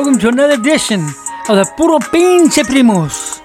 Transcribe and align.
Welcome 0.00 0.18
to 0.20 0.28
another 0.28 0.54
edition 0.54 1.04
of 1.50 1.60
the 1.60 1.70
Puro 1.76 1.98
Pinche 1.98 2.64
Primos. 2.64 3.42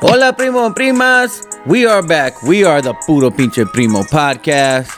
Hola, 0.00 0.32
primo 0.32 0.66
and 0.66 0.74
primas. 0.74 1.46
We 1.64 1.86
are 1.86 2.02
back. 2.02 2.42
We 2.42 2.64
are 2.64 2.82
the 2.82 2.92
Puro 3.06 3.30
Pinche 3.30 3.64
Primo 3.72 4.02
podcast. 4.02 4.90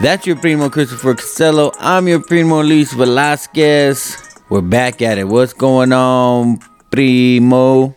That's 0.00 0.26
your 0.26 0.36
primo, 0.36 0.70
Christopher 0.70 1.14
Costello. 1.14 1.72
I'm 1.78 2.08
your 2.08 2.22
primo, 2.22 2.62
Luis 2.62 2.94
Velasquez. 2.94 4.16
We're 4.48 4.62
back 4.62 5.02
at 5.02 5.18
it. 5.18 5.28
What's 5.28 5.52
going 5.52 5.92
on, 5.92 6.60
primo? 6.90 7.94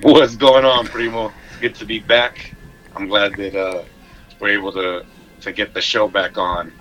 What's 0.00 0.34
going 0.34 0.64
on, 0.64 0.86
Primo? 0.86 1.30
It's 1.46 1.60
good 1.60 1.74
to 1.76 1.84
be 1.84 2.00
back. 2.00 2.52
I'm 2.96 3.06
glad 3.06 3.36
that 3.36 3.54
uh, 3.54 3.84
we're 4.40 4.58
able 4.58 4.72
to 4.72 5.06
to 5.42 5.52
get 5.52 5.74
the 5.74 5.80
show 5.80 6.08
back 6.08 6.38
on. 6.38 6.72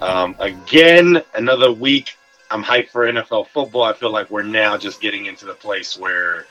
Um, 0.00 0.36
again, 0.38 1.20
another 1.34 1.72
week. 1.72 2.14
I'm 2.50 2.64
hyped 2.64 2.88
for 2.88 3.10
NFL 3.10 3.48
football. 3.48 3.82
I 3.82 3.92
feel 3.92 4.10
like 4.10 4.30
we're 4.30 4.42
now 4.42 4.76
just 4.76 5.00
getting 5.00 5.26
into 5.26 5.44
the 5.44 5.54
place 5.54 5.98
where 5.98 6.46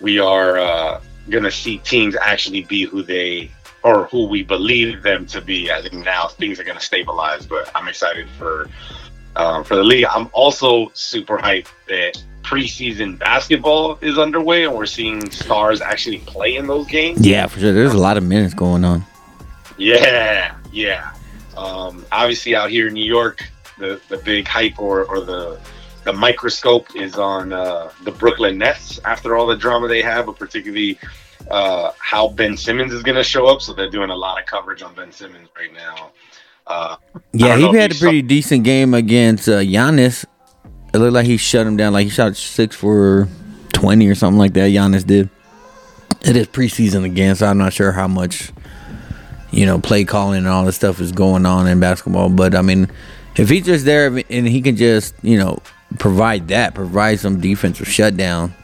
we 0.00 0.18
are 0.18 0.58
uh, 0.58 1.00
gonna 1.30 1.50
see 1.50 1.78
teams 1.78 2.14
actually 2.16 2.62
be 2.62 2.84
who 2.84 3.02
they 3.02 3.50
or 3.82 4.06
who 4.06 4.26
we 4.26 4.42
believe 4.42 5.02
them 5.02 5.26
to 5.26 5.40
be. 5.40 5.70
I 5.70 5.80
think 5.82 6.04
now 6.04 6.28
things 6.28 6.60
are 6.60 6.64
gonna 6.64 6.80
stabilize, 6.80 7.46
but 7.46 7.70
I'm 7.74 7.88
excited 7.88 8.28
for 8.38 8.68
um, 9.36 9.64
for 9.64 9.76
the 9.76 9.84
league. 9.84 10.06
I'm 10.10 10.28
also 10.32 10.90
super 10.94 11.38
hyped 11.38 11.68
that 11.88 12.22
preseason 12.42 13.18
basketball 13.18 13.98
is 14.00 14.18
underway 14.18 14.64
and 14.64 14.74
we're 14.74 14.86
seeing 14.86 15.30
stars 15.30 15.82
actually 15.82 16.18
play 16.20 16.56
in 16.56 16.66
those 16.66 16.86
games. 16.86 17.26
Yeah, 17.26 17.46
for 17.46 17.60
sure. 17.60 17.72
There's 17.72 17.92
a 17.92 17.98
lot 17.98 18.16
of 18.16 18.24
minutes 18.24 18.54
going 18.54 18.84
on. 18.84 19.04
Yeah, 19.76 20.54
yeah. 20.72 21.12
Um, 21.56 22.04
obviously, 22.10 22.54
out 22.54 22.70
here 22.70 22.88
in 22.88 22.94
New 22.94 23.04
York, 23.04 23.48
the, 23.78 24.00
the 24.08 24.18
big 24.18 24.46
hype 24.46 24.78
or, 24.78 25.04
or 25.04 25.20
the 25.20 25.58
the 26.04 26.12
microscope 26.12 26.94
is 26.96 27.16
on 27.18 27.52
uh, 27.52 27.90
the 28.04 28.12
Brooklyn 28.12 28.56
Nets 28.56 28.98
after 29.04 29.36
all 29.36 29.46
the 29.46 29.56
drama 29.56 29.88
they 29.88 30.00
have, 30.00 30.26
but 30.26 30.38
particularly 30.38 30.98
uh, 31.50 31.92
how 31.98 32.28
Ben 32.28 32.56
Simmons 32.56 32.92
is 32.92 33.02
going 33.02 33.16
to 33.16 33.22
show 33.24 33.46
up. 33.46 33.60
So 33.60 33.74
they're 33.74 33.90
doing 33.90 34.08
a 34.10 34.16
lot 34.16 34.40
of 34.40 34.46
coverage 34.46 34.82
on 34.82 34.94
Ben 34.94 35.12
Simmons 35.12 35.48
right 35.56 35.72
now. 35.72 36.10
Uh, 36.66 36.96
Yeah, 37.32 37.56
he 37.56 37.74
had 37.76 37.92
a 37.92 37.94
pretty 37.94 38.22
decent 38.22 38.64
game 38.64 38.94
against 38.94 39.48
uh, 39.48 39.58
Giannis. 39.60 40.24
It 40.94 40.98
looked 40.98 41.12
like 41.12 41.26
he 41.26 41.36
shut 41.36 41.66
him 41.66 41.76
down. 41.76 41.92
Like 41.92 42.04
he 42.04 42.10
shot 42.10 42.36
six 42.36 42.74
for 42.74 43.28
twenty 43.74 44.08
or 44.08 44.14
something 44.14 44.38
like 44.38 44.54
that. 44.54 44.70
Giannis 44.70 45.06
did. 45.06 45.28
It 46.22 46.36
is 46.36 46.46
preseason 46.48 47.04
again, 47.04 47.36
so 47.36 47.46
I'm 47.46 47.58
not 47.58 47.72
sure 47.72 47.92
how 47.92 48.08
much 48.08 48.50
you 49.50 49.66
know 49.66 49.78
play 49.78 50.04
calling 50.04 50.38
and 50.38 50.48
all 50.48 50.64
this 50.64 50.76
stuff 50.76 51.00
is 51.00 51.12
going 51.12 51.44
on 51.44 51.66
in 51.68 51.80
basketball. 51.80 52.28
But 52.30 52.54
I 52.54 52.62
mean, 52.62 52.90
if 53.38 53.48
he's 53.48 53.64
just 53.64 53.84
there 53.84 54.08
and 54.08 54.48
he 54.48 54.60
can 54.60 54.76
just 54.76 55.14
you 55.22 55.38
know 55.38 55.58
provide 55.98 56.48
that, 56.48 56.74
provide 56.74 57.18
some 57.20 57.40
defensive 57.40 57.88
shutdown 57.88 58.54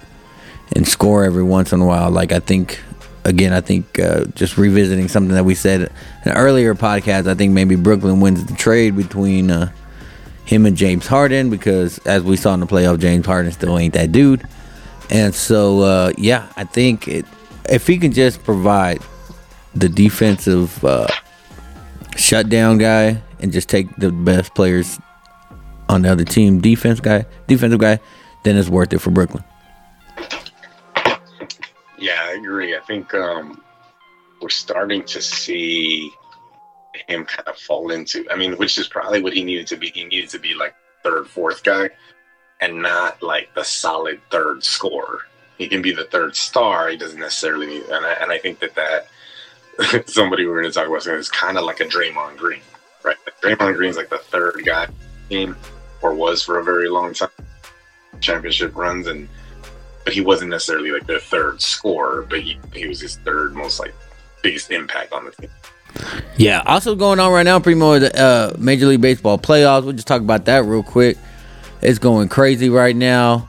and 0.74 0.86
score 0.86 1.24
every 1.24 1.42
once 1.42 1.72
in 1.72 1.80
a 1.80 1.86
while, 1.86 2.10
like 2.10 2.32
I 2.32 2.40
think. 2.40 2.80
Again, 3.26 3.54
I 3.54 3.62
think 3.62 3.98
uh, 3.98 4.26
just 4.34 4.58
revisiting 4.58 5.08
something 5.08 5.34
that 5.34 5.46
we 5.46 5.54
said 5.54 5.80
in 6.26 6.32
an 6.32 6.36
earlier 6.36 6.74
podcast, 6.74 7.26
I 7.26 7.34
think 7.34 7.54
maybe 7.54 7.74
Brooklyn 7.74 8.20
wins 8.20 8.44
the 8.44 8.52
trade 8.52 8.98
between 8.98 9.50
uh, 9.50 9.72
him 10.44 10.66
and 10.66 10.76
James 10.76 11.06
Harden 11.06 11.48
because, 11.48 11.96
as 12.00 12.22
we 12.22 12.36
saw 12.36 12.52
in 12.52 12.60
the 12.60 12.66
playoff, 12.66 12.98
James 12.98 13.24
Harden 13.24 13.50
still 13.50 13.78
ain't 13.78 13.94
that 13.94 14.12
dude. 14.12 14.46
And 15.10 15.34
so, 15.34 15.80
uh, 15.80 16.12
yeah, 16.18 16.52
I 16.56 16.64
think 16.64 17.08
it, 17.08 17.24
if 17.68 17.86
he 17.86 17.98
can 17.98 18.12
just 18.12 18.44
provide 18.44 19.00
the 19.74 19.88
defensive 19.88 20.84
uh, 20.84 21.08
shutdown 22.16 22.78
guy 22.78 23.22
and 23.44 23.52
just 23.52 23.68
take 23.68 23.94
the 23.96 24.10
best 24.10 24.54
players 24.54 24.98
on 25.90 26.00
the 26.00 26.10
other 26.10 26.24
team, 26.24 26.62
defense 26.62 26.98
guy, 26.98 27.26
defensive 27.46 27.78
guy, 27.78 28.00
then 28.42 28.56
it's 28.56 28.70
worth 28.70 28.90
it 28.94 29.00
for 29.00 29.10
Brooklyn. 29.10 29.44
Yeah, 31.98 32.20
I 32.22 32.38
agree. 32.40 32.74
I 32.74 32.80
think 32.80 33.12
um, 33.12 33.62
we're 34.40 34.48
starting 34.48 35.04
to 35.04 35.20
see 35.20 36.10
him 37.06 37.26
kind 37.26 37.46
of 37.46 37.56
fall 37.58 37.90
into. 37.90 38.24
I 38.30 38.36
mean, 38.36 38.54
which 38.54 38.78
is 38.78 38.88
probably 38.88 39.22
what 39.22 39.34
he 39.34 39.44
needed 39.44 39.66
to 39.68 39.76
be. 39.76 39.90
He 39.90 40.04
needed 40.04 40.30
to 40.30 40.38
be 40.38 40.54
like 40.54 40.74
third, 41.02 41.28
fourth 41.28 41.62
guy, 41.62 41.90
and 42.62 42.80
not 42.80 43.22
like 43.22 43.54
the 43.54 43.62
solid 43.62 44.22
third 44.30 44.64
scorer. 44.64 45.18
He 45.58 45.68
can 45.68 45.82
be 45.82 45.92
the 45.92 46.04
third 46.04 46.34
star. 46.34 46.88
He 46.88 46.96
doesn't 46.96 47.20
necessarily 47.20 47.66
need. 47.66 47.82
And 47.84 48.06
I, 48.06 48.12
and 48.14 48.32
I 48.32 48.38
think 48.38 48.60
that 48.60 48.74
that 48.74 50.08
somebody 50.08 50.46
we're 50.46 50.62
going 50.62 50.72
to 50.72 50.78
talk 50.78 50.88
about 50.88 51.06
is 51.06 51.28
kind 51.28 51.58
of 51.58 51.64
like 51.64 51.80
a 51.80 51.84
Draymond 51.84 52.38
Green, 52.38 52.62
right? 53.04 53.16
Draymond 53.42 53.76
Green's 53.76 53.96
like 53.96 54.10
the 54.10 54.18
third 54.18 54.62
guy 54.64 54.88
team, 55.28 55.56
or 56.02 56.14
was 56.14 56.42
for 56.42 56.58
a 56.58 56.64
very 56.64 56.88
long 56.88 57.14
time. 57.14 57.28
Championship 58.20 58.74
runs 58.74 59.06
and 59.06 59.28
but 60.04 60.12
he 60.12 60.20
wasn't 60.20 60.50
necessarily 60.50 60.90
like 60.90 61.06
their 61.06 61.18
third 61.18 61.60
scorer, 61.60 62.26
but 62.28 62.40
he, 62.40 62.58
he 62.74 62.86
was 62.86 63.00
his 63.00 63.16
third 63.18 63.54
most 63.54 63.80
like 63.80 63.94
biggest 64.42 64.70
impact 64.70 65.12
on 65.12 65.24
the 65.24 65.30
team. 65.32 65.50
Yeah. 66.36 66.62
Also 66.66 66.94
going 66.94 67.20
on 67.20 67.32
right 67.32 67.42
now, 67.42 67.58
Primo, 67.58 67.98
the 67.98 68.20
uh, 68.20 68.54
Major 68.58 68.86
League 68.86 69.00
Baseball 69.00 69.38
playoffs. 69.38 69.84
We'll 69.84 69.94
just 69.94 70.06
talk 70.06 70.20
about 70.20 70.44
that 70.44 70.64
real 70.64 70.82
quick. 70.82 71.16
It's 71.80 71.98
going 71.98 72.28
crazy 72.28 72.68
right 72.68 72.94
now. 72.94 73.48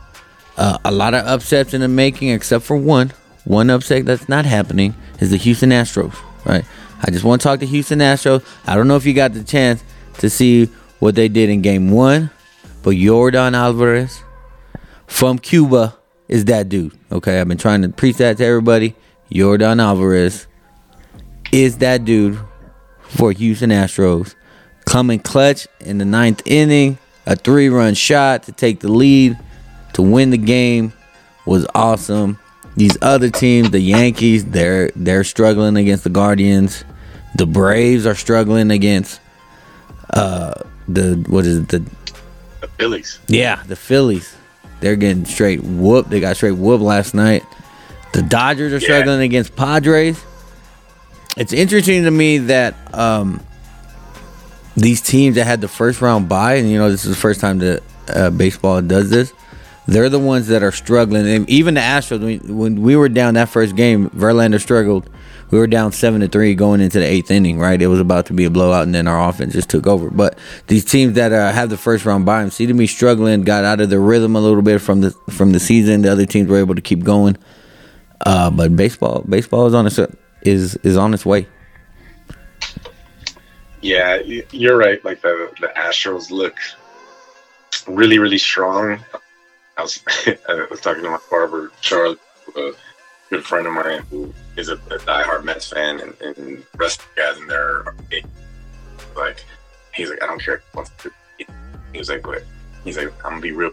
Uh, 0.58 0.78
a 0.86 0.92
lot 0.92 1.14
of 1.14 1.26
upsets 1.26 1.74
in 1.74 1.82
the 1.82 1.88
making, 1.88 2.30
except 2.30 2.64
for 2.64 2.78
one. 2.78 3.12
One 3.44 3.70
upset 3.70 4.06
that's 4.06 4.30
not 4.30 4.46
happening 4.46 4.96
is 5.20 5.32
the 5.32 5.38
Houston 5.38 5.72
Astros. 5.72 6.16
Right. 6.46 6.64
I 7.02 7.12
just 7.12 7.24
want 7.24 7.42
to 7.42 7.48
talk 7.48 7.60
to 7.60 7.66
Houston 7.66 8.00
Astros. 8.00 8.46
I 8.66 8.76
don't 8.76 8.88
know 8.88 8.96
if 8.96 9.06
you 9.06 9.14
got 9.14 9.34
the 9.34 9.44
chance 9.44 9.84
to 10.20 10.30
see 10.30 10.66
what 11.00 11.16
they 11.16 11.28
did 11.28 11.50
in 11.50 11.62
Game 11.62 11.92
One, 11.92 12.30
but 12.84 12.92
Yordan 12.92 13.54
Alvarez 13.54 14.24
from 15.08 15.38
Cuba 15.38 15.98
is 16.28 16.46
that 16.46 16.70
dude. 16.70 16.98
Okay, 17.12 17.40
I've 17.40 17.48
been 17.48 17.58
trying 17.58 17.82
to 17.84 17.90
preach 17.90 18.18
that 18.18 18.38
to 18.38 18.46
everybody. 18.46 18.96
Yordan 19.32 19.82
Alvarez 19.82 20.48
is 21.52 21.78
that 21.80 22.06
dude 22.06 22.40
for 23.02 23.32
Houston 23.32 23.70
Astros. 23.70 24.36
Coming 24.86 25.20
clutch 25.20 25.68
in 25.80 25.98
the 25.98 26.06
ninth 26.06 26.42
inning, 26.46 26.98
a 27.26 27.36
three 27.36 27.70
run 27.70 27.94
shot 27.94 28.44
to 28.44 28.52
take 28.52 28.80
the 28.80 28.92
lead 28.92 29.38
to 29.94 30.02
win 30.02 30.30
the 30.30 30.38
game 30.38 30.94
was 31.46 31.66
awesome. 31.74 32.40
These 32.78 32.98
other 33.02 33.30
teams, 33.30 33.70
the 33.72 33.80
Yankees, 33.80 34.46
they're 34.46 34.92
they're 34.96 35.24
struggling 35.24 35.78
against 35.78 36.04
the 36.04 36.10
Guardians. 36.10 36.84
The 37.36 37.46
Braves 37.46 38.06
are 38.06 38.16
struggling 38.16 38.72
against 38.72 39.20
uh 40.14 40.54
the 40.88 41.24
what 41.30 41.46
is 41.46 41.60
it, 41.60 41.70
the 41.70 41.80
The 42.62 42.68
Phillies. 42.78 43.20
yeah, 43.28 43.64
the 43.68 43.76
Phillies. 43.76 44.36
They're 44.82 44.96
getting 44.98 45.26
straight 45.26 45.64
whooped. 45.64 46.10
They 46.10 46.20
got 46.20 46.36
straight 46.36 46.52
whooped 46.58 46.84
last 46.84 47.14
night. 47.14 47.44
The 48.14 48.22
Dodgers 48.22 48.72
are 48.74 48.76
Yeah. 48.78 48.82
struggling 49.00 49.22
against 49.22 49.56
Padres. 49.56 50.22
It's 51.38 51.54
interesting 51.54 52.04
to 52.04 52.12
me 52.12 52.38
that 52.40 52.76
um, 52.94 53.42
these 54.76 55.02
teams 55.02 55.36
that 55.36 55.46
had 55.46 55.62
the 55.62 55.68
first 55.68 56.02
round 56.02 56.28
bye, 56.30 56.56
and 56.56 56.70
you 56.70 56.78
know 56.78 56.90
this 56.92 57.06
is 57.06 57.10
the 57.16 57.22
first 57.22 57.40
time 57.42 57.60
that 57.60 57.84
uh, 58.10 58.30
baseball 58.30 58.82
does 58.82 59.10
this. 59.10 59.34
They're 59.88 60.10
the 60.10 60.20
ones 60.20 60.48
that 60.48 60.64
are 60.64 60.72
struggling, 60.72 61.28
and 61.28 61.48
even 61.50 61.76
the 61.76 61.82
Astros. 61.82 62.44
When, 62.50 62.82
we 62.82 62.96
were 62.96 63.10
down 63.10 63.36
that 63.36 63.50
first 63.50 63.76
game, 63.76 64.10
Verlander 64.10 64.60
struggled. 64.60 65.10
We 65.52 65.60
were 65.60 65.68
down 65.68 65.92
seven 65.92 66.22
to 66.22 66.28
three 66.28 66.56
going 66.56 66.82
into 66.82 66.98
the 67.00 67.06
eighth 67.06 67.30
inning. 67.30 67.60
Right, 67.60 67.80
it 67.80 67.88
was 67.88 68.00
about 68.00 68.26
to 68.28 68.34
be 68.34 68.46
a 68.46 68.50
blowout, 68.50 68.84
and 68.84 68.96
then 68.96 69.08
our 69.08 69.30
offense 69.30 69.54
just 69.54 69.70
took 69.70 69.86
over. 69.86 70.10
But 70.10 70.40
these 70.68 70.86
teams 70.86 71.14
that 71.14 71.32
uh, 71.32 71.52
have 71.52 71.70
the 71.70 71.78
first 71.78 72.04
round 72.04 72.26
by 72.26 72.44
bye 72.44 72.50
seem 72.50 72.70
to 72.70 72.74
be 72.74 72.88
struggling. 72.88 73.44
Got 73.44 73.64
out 73.64 73.80
of 73.80 73.92
the 73.92 74.00
rhythm 74.00 74.36
a 74.36 74.40
little 74.40 74.64
bit 74.64 74.80
from 74.80 75.02
the 75.02 75.12
from 75.30 75.52
the 75.52 75.60
season. 75.60 76.02
The 76.02 76.12
other 76.12 76.26
teams 76.26 76.50
were 76.50 76.58
able 76.58 76.76
to 76.76 76.82
keep 76.82 77.04
going. 77.04 77.38
Uh, 78.26 78.50
but 78.50 78.76
baseball, 78.76 79.24
baseball 79.30 79.68
is 79.68 79.76
on 79.76 79.86
its 79.86 80.00
is 80.42 80.76
is 80.78 80.98
on 80.98 81.14
its 81.14 81.26
way. 81.28 81.48
Yeah, 83.82 84.20
you're 84.52 84.78
right. 84.78 85.04
Like 85.06 85.22
the 85.22 85.52
the 85.62 85.68
Astros 85.78 86.32
look 86.32 86.56
really 87.88 88.18
really 88.18 88.40
strong. 88.40 89.00
I 89.86 90.28
was 90.28 90.40
I 90.50 90.68
was 90.72 90.82
talking 90.82 91.04
to 91.04 91.12
my 91.12 91.20
barber 91.30 91.72
Charlie, 91.82 92.18
a 92.58 92.72
good 93.30 93.46
friend 93.46 93.68
of 93.68 93.74
mine 93.74 94.02
who 94.10 94.34
is 94.58 94.70
a, 94.70 94.74
a 94.74 94.98
diehard 94.98 95.44
Mets 95.44 95.70
fan, 95.70 96.00
and, 96.00 96.14
and 96.22 96.36
the 96.36 96.64
rest 96.78 97.02
of 97.02 97.08
the 97.16 97.22
guys 97.22 97.38
in 97.40 97.48
there 97.48 97.70
are 97.70 97.96
like 99.16 99.46
he's 99.94 100.10
like 100.10 100.24
I 100.24 100.26
don't 100.26 100.42
care. 100.42 100.64
He 101.38 102.00
was 102.00 102.10
like, 102.10 102.24
but 102.24 102.44
he's 102.84 102.98
like 102.98 103.14
I'm 103.24 103.34
gonna 103.34 103.42
be 103.42 103.52
real. 103.52 103.72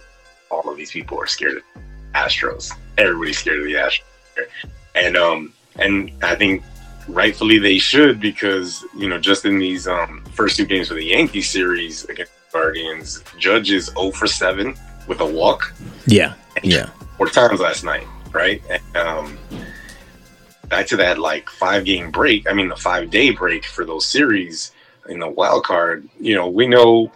All 0.51 0.69
of 0.69 0.77
these 0.77 0.91
people 0.91 1.19
are 1.19 1.27
scared 1.27 1.57
of 1.57 1.63
Astros. 2.15 2.73
Everybody's 2.99 3.39
scared 3.39 3.61
of 3.61 3.65
the 3.65 3.75
Astros, 3.75 4.47
and 4.95 5.17
um 5.17 5.55
and 5.77 6.13
I 6.23 6.35
think 6.35 6.63
rightfully 7.09 7.59
they 7.59 7.79
should 7.79 8.21
because 8.21 8.85
you 8.99 9.09
know 9.09 9.19
just 9.19 9.47
in 9.47 9.59
these 9.59 9.89
um, 9.89 10.23
first 10.35 10.59
two 10.59 10.67
games 10.67 10.91
of 10.91 10.99
the 10.99 11.07
Yankee 11.07 11.41
series 11.41 12.05
against 12.05 12.33
the 12.35 12.59
Guardians, 12.59 13.25
Judge 13.39 13.71
is 13.71 13.87
0 13.87 14.11
for 14.11 14.27
7 14.27 14.77
with 15.07 15.21
a 15.21 15.27
walk 15.27 15.75
Yeah, 16.07 16.35
yeah, 16.63 16.91
four 17.17 17.29
times 17.29 17.61
last 17.61 17.85
night, 17.85 18.07
right? 18.33 18.63
And, 18.71 18.97
um, 18.97 19.39
back 20.69 20.87
to 20.87 20.97
that 20.97 21.19
like 21.19 21.49
five 21.51 21.85
game 21.85 22.11
break. 22.11 22.49
I 22.49 22.55
mean 22.55 22.69
the 22.69 22.77
five 22.77 23.11
day 23.11 23.31
break 23.31 23.65
for 23.65 23.85
those 23.85 24.07
series 24.07 24.73
in 25.09 25.19
the 25.19 25.29
wild 25.29 25.65
card. 25.65 26.09
You 26.21 26.35
know 26.35 26.49
we 26.49 26.67
know 26.67 27.13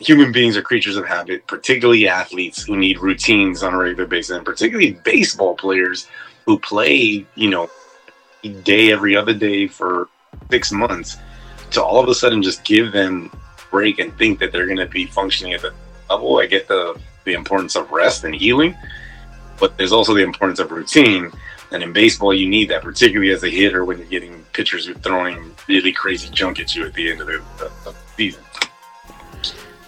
human 0.00 0.32
beings 0.32 0.56
are 0.56 0.62
creatures 0.62 0.96
of 0.96 1.06
habit, 1.06 1.46
particularly 1.46 2.08
athletes 2.08 2.62
who 2.62 2.76
need 2.76 2.98
routines 2.98 3.62
on 3.62 3.74
a 3.74 3.78
regular 3.78 4.06
basis, 4.06 4.36
and 4.36 4.44
particularly 4.44 4.92
baseball 5.04 5.54
players 5.54 6.08
who 6.46 6.58
play, 6.58 7.24
you 7.34 7.50
know, 7.50 7.70
day 8.62 8.92
every 8.92 9.16
other 9.16 9.32
day 9.32 9.66
for 9.66 10.08
six 10.50 10.72
months. 10.72 11.16
To 11.72 11.82
all 11.82 12.00
of 12.00 12.08
a 12.08 12.14
sudden 12.14 12.42
just 12.42 12.64
give 12.64 12.92
them 12.92 13.30
break 13.70 13.98
and 13.98 14.16
think 14.18 14.38
that 14.38 14.52
they're 14.52 14.66
going 14.66 14.78
to 14.78 14.86
be 14.86 15.06
functioning 15.06 15.54
at 15.54 15.62
the 15.62 15.72
level. 16.10 16.38
I 16.38 16.46
get 16.46 16.68
the 16.68 16.98
the 17.24 17.32
importance 17.32 17.76
of 17.76 17.90
rest 17.90 18.24
and 18.24 18.34
healing, 18.34 18.76
but 19.58 19.76
there's 19.76 19.92
also 19.92 20.14
the 20.14 20.22
importance 20.22 20.58
of 20.58 20.70
routine. 20.70 21.30
And 21.70 21.82
in 21.82 21.92
baseball, 21.92 22.32
you 22.32 22.48
need 22.48 22.68
that, 22.70 22.82
particularly 22.82 23.32
as 23.32 23.42
a 23.42 23.48
hitter 23.48 23.84
when 23.84 23.98
you're 23.98 24.06
getting 24.06 24.44
pitchers 24.52 24.86
who 24.86 24.92
are 24.92 24.98
throwing 24.98 25.54
really 25.66 25.92
crazy 25.92 26.28
junk 26.30 26.60
at 26.60 26.74
you 26.74 26.86
at 26.86 26.94
the 26.94 27.10
end 27.10 27.20
of 27.20 27.26
the, 27.26 27.42
the 27.58 27.94
season. 28.16 28.42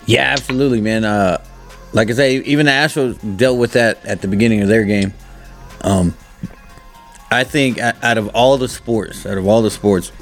Yeah, 0.07 0.23
absolutely, 0.23 0.81
man. 0.81 1.05
Uh, 1.05 1.43
like 1.93 2.11
I 2.11 2.15
say, 2.15 2.37
even 2.39 2.67
the 2.67 2.73
Astros 2.73 3.37
dealt 3.37 3.59
with 3.59 3.73
that 3.73 4.05
at 4.05 4.21
the 4.21 4.29
beginning 4.29 4.63
of 4.63 4.69
their 4.69 4.85
game. 4.85 5.13
Um, 5.83 6.15
I 7.31 7.45
think 7.45 7.79
out 7.79 8.19
of 8.19 8.29
all 8.35 8.57
the 8.57 8.69
sports, 8.69 9.27
out 9.27 9.39
of 9.39 9.47
all 9.47 9.63
the 9.63 9.71
sports, 9.71 10.13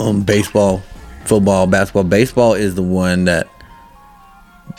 um, 0.00 0.22
baseball, 0.22 0.82
football, 1.24 1.66
basketball, 1.66 2.04
baseball 2.04 2.54
is 2.54 2.74
the 2.74 2.82
one 2.82 3.24
that 3.24 3.48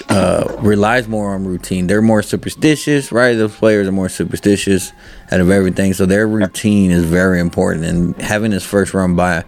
uh, 0.10 0.56
relies 0.60 1.08
more 1.08 1.34
on 1.34 1.46
routine. 1.46 1.88
They're 1.88 2.02
more 2.02 2.24
superstitious, 2.24 3.12
right? 3.12 3.36
Those 3.36 3.56
players 3.56 3.88
are 3.88 3.92
more 3.92 4.10
superstitious 4.10 4.92
out 5.32 5.40
of 5.40 5.50
everything, 5.50 5.94
so 5.94 6.06
their 6.06 6.28
routine 6.28 6.92
is 6.92 7.04
very 7.04 7.40
important. 7.40 7.86
And 7.86 8.16
having 8.22 8.52
this 8.52 8.64
first 8.64 8.94
run 8.94 9.16
by, 9.16 9.44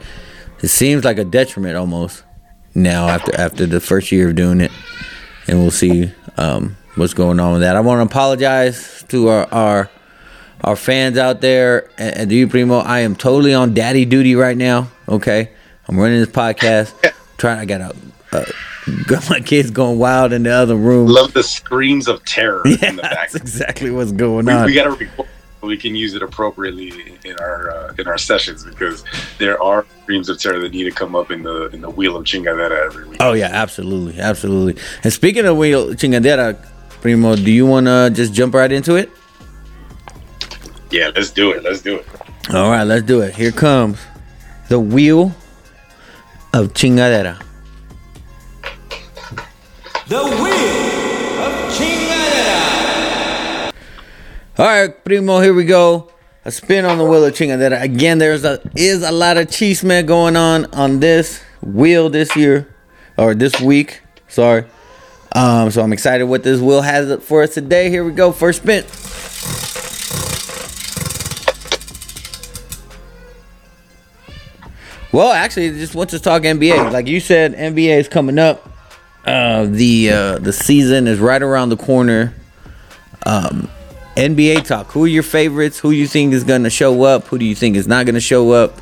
it 0.61 0.67
seems 0.67 1.03
like 1.03 1.17
a 1.17 1.25
detriment 1.25 1.75
almost 1.75 2.23
now 2.73 3.07
after 3.07 3.35
after 3.35 3.65
the 3.65 3.79
first 3.79 4.11
year 4.11 4.29
of 4.29 4.35
doing 4.35 4.61
it, 4.61 4.71
and 5.47 5.59
we'll 5.59 5.71
see 5.71 6.11
um, 6.37 6.77
what's 6.95 7.13
going 7.13 7.39
on 7.39 7.53
with 7.53 7.61
that. 7.61 7.75
I 7.75 7.81
want 7.81 7.99
to 7.99 8.11
apologize 8.13 9.03
to 9.09 9.29
our 9.29 9.53
our, 9.53 9.89
our 10.63 10.75
fans 10.75 11.17
out 11.17 11.41
there 11.41 11.89
and 11.97 12.29
to 12.29 12.35
you, 12.35 12.47
Primo. 12.47 12.79
I 12.79 12.99
am 12.99 13.15
totally 13.15 13.53
on 13.53 13.73
daddy 13.73 14.05
duty 14.05 14.35
right 14.35 14.57
now. 14.57 14.89
Okay, 15.07 15.51
I'm 15.87 15.97
running 15.97 16.19
this 16.19 16.29
podcast. 16.29 16.93
trying, 17.37 17.59
I 17.59 17.65
got 17.65 17.81
a. 17.81 17.95
Got 18.31 18.49
my 19.29 19.39
kids 19.39 19.71
going 19.71 19.97
wild 19.97 20.33
in 20.33 20.43
the 20.43 20.51
other 20.51 20.75
room. 20.75 21.07
Love 21.07 21.33
the 21.33 21.43
screams 21.43 22.07
of 22.07 22.23
terror 22.25 22.61
yeah, 22.65 22.89
in 22.89 22.95
the 22.97 23.01
back. 23.03 23.31
That's 23.31 23.35
exactly 23.35 23.91
what's 23.91 24.11
going 24.11 24.45
we, 24.45 24.53
on. 24.53 24.65
We 24.65 24.73
got 24.73 24.85
to 24.85 24.91
record. 24.91 25.29
We 25.61 25.77
can 25.77 25.95
use 25.95 26.13
it 26.13 26.21
appropriately 26.21 27.17
in 27.23 27.35
our 27.39 27.71
uh, 27.71 27.93
in 27.97 28.07
our 28.07 28.19
sessions 28.19 28.63
because 28.63 29.03
there 29.39 29.61
are 29.63 29.83
screams 30.03 30.29
of 30.29 30.39
terror 30.39 30.59
that 30.59 30.71
need 30.71 30.83
to 30.83 30.91
come 30.91 31.15
up 31.15 31.31
in 31.31 31.41
the 31.41 31.69
in 31.69 31.81
the 31.81 31.89
wheel 31.89 32.15
of 32.15 32.25
chingadera 32.25 32.85
every 32.85 33.07
week. 33.07 33.17
Oh 33.19 33.33
yeah, 33.33 33.49
absolutely, 33.51 34.19
absolutely. 34.19 34.79
And 35.03 35.11
speaking 35.11 35.43
of 35.45 35.57
wheel 35.57 35.87
chingadera, 35.95 36.63
Primo, 37.01 37.35
do 37.35 37.49
you 37.49 37.65
want 37.65 37.87
to 37.87 38.11
just 38.13 38.31
jump 38.31 38.53
right 38.53 38.71
into 38.71 38.95
it? 38.95 39.09
Yeah, 40.91 41.09
let's 41.15 41.31
do 41.31 41.51
it. 41.51 41.63
Let's 41.63 41.81
do 41.81 41.97
it. 41.97 42.07
All 42.53 42.69
right, 42.69 42.83
let's 42.83 43.03
do 43.03 43.21
it. 43.21 43.33
Here 43.33 43.51
comes 43.51 43.99
the 44.69 44.79
wheel 44.79 45.31
of 46.53 46.73
chingadera. 46.73 47.44
All 54.57 54.65
right, 54.65 55.03
primo, 55.03 55.39
here 55.39 55.55
we 55.55 55.65
go. 55.65 56.11
A 56.45 56.51
spin 56.51 56.85
on 56.85 56.99
the 56.99 57.05
wheel 57.05 57.25
of 57.25 57.33
chingadera. 57.33 57.81
Again, 57.81 58.19
there's 58.19 58.43
a 58.45 58.61
is 58.75 59.01
a 59.01 59.11
lot 59.11 59.37
of 59.37 59.47
chisme 59.47 60.05
going 60.05 60.35
on 60.35 60.65
on 60.75 60.99
this 60.99 61.41
wheel 61.63 62.11
this 62.11 62.35
year 62.35 62.71
or 63.17 63.33
this 63.33 63.59
week. 63.59 64.03
Sorry. 64.27 64.65
Um, 65.35 65.71
so 65.71 65.81
I'm 65.81 65.91
excited 65.91 66.25
what 66.25 66.43
this 66.43 66.61
wheel 66.61 66.83
has 66.83 67.23
for 67.23 67.41
us 67.41 67.55
today. 67.55 67.89
Here 67.89 68.05
we 68.05 68.11
go. 68.11 68.31
First 68.31 68.61
spin. 68.61 68.85
Well, 75.11 75.31
actually, 75.31 75.71
just 75.71 75.95
let's 75.95 76.19
talk 76.21 76.43
NBA. 76.43 76.91
Like 76.91 77.07
you 77.07 77.19
said, 77.19 77.55
NBA 77.55 77.97
is 77.97 78.07
coming 78.07 78.37
up. 78.37 78.74
Uh, 79.25 79.65
the 79.65 80.11
uh, 80.11 80.37
the 80.39 80.53
season 80.53 81.07
is 81.07 81.19
right 81.19 81.41
around 81.41 81.69
the 81.69 81.77
corner. 81.77 82.33
Um, 83.25 83.69
NBA 84.15 84.65
talk. 84.65 84.87
Who 84.91 85.05
are 85.05 85.07
your 85.07 85.23
favorites? 85.23 85.79
Who 85.79 85.91
you 85.91 86.07
think 86.07 86.33
is 86.33 86.43
gonna 86.43 86.69
show 86.69 87.03
up? 87.03 87.25
Who 87.27 87.37
do 87.37 87.45
you 87.45 87.55
think 87.55 87.75
is 87.75 87.87
not 87.87 88.05
gonna 88.05 88.19
show 88.19 88.51
up? 88.51 88.79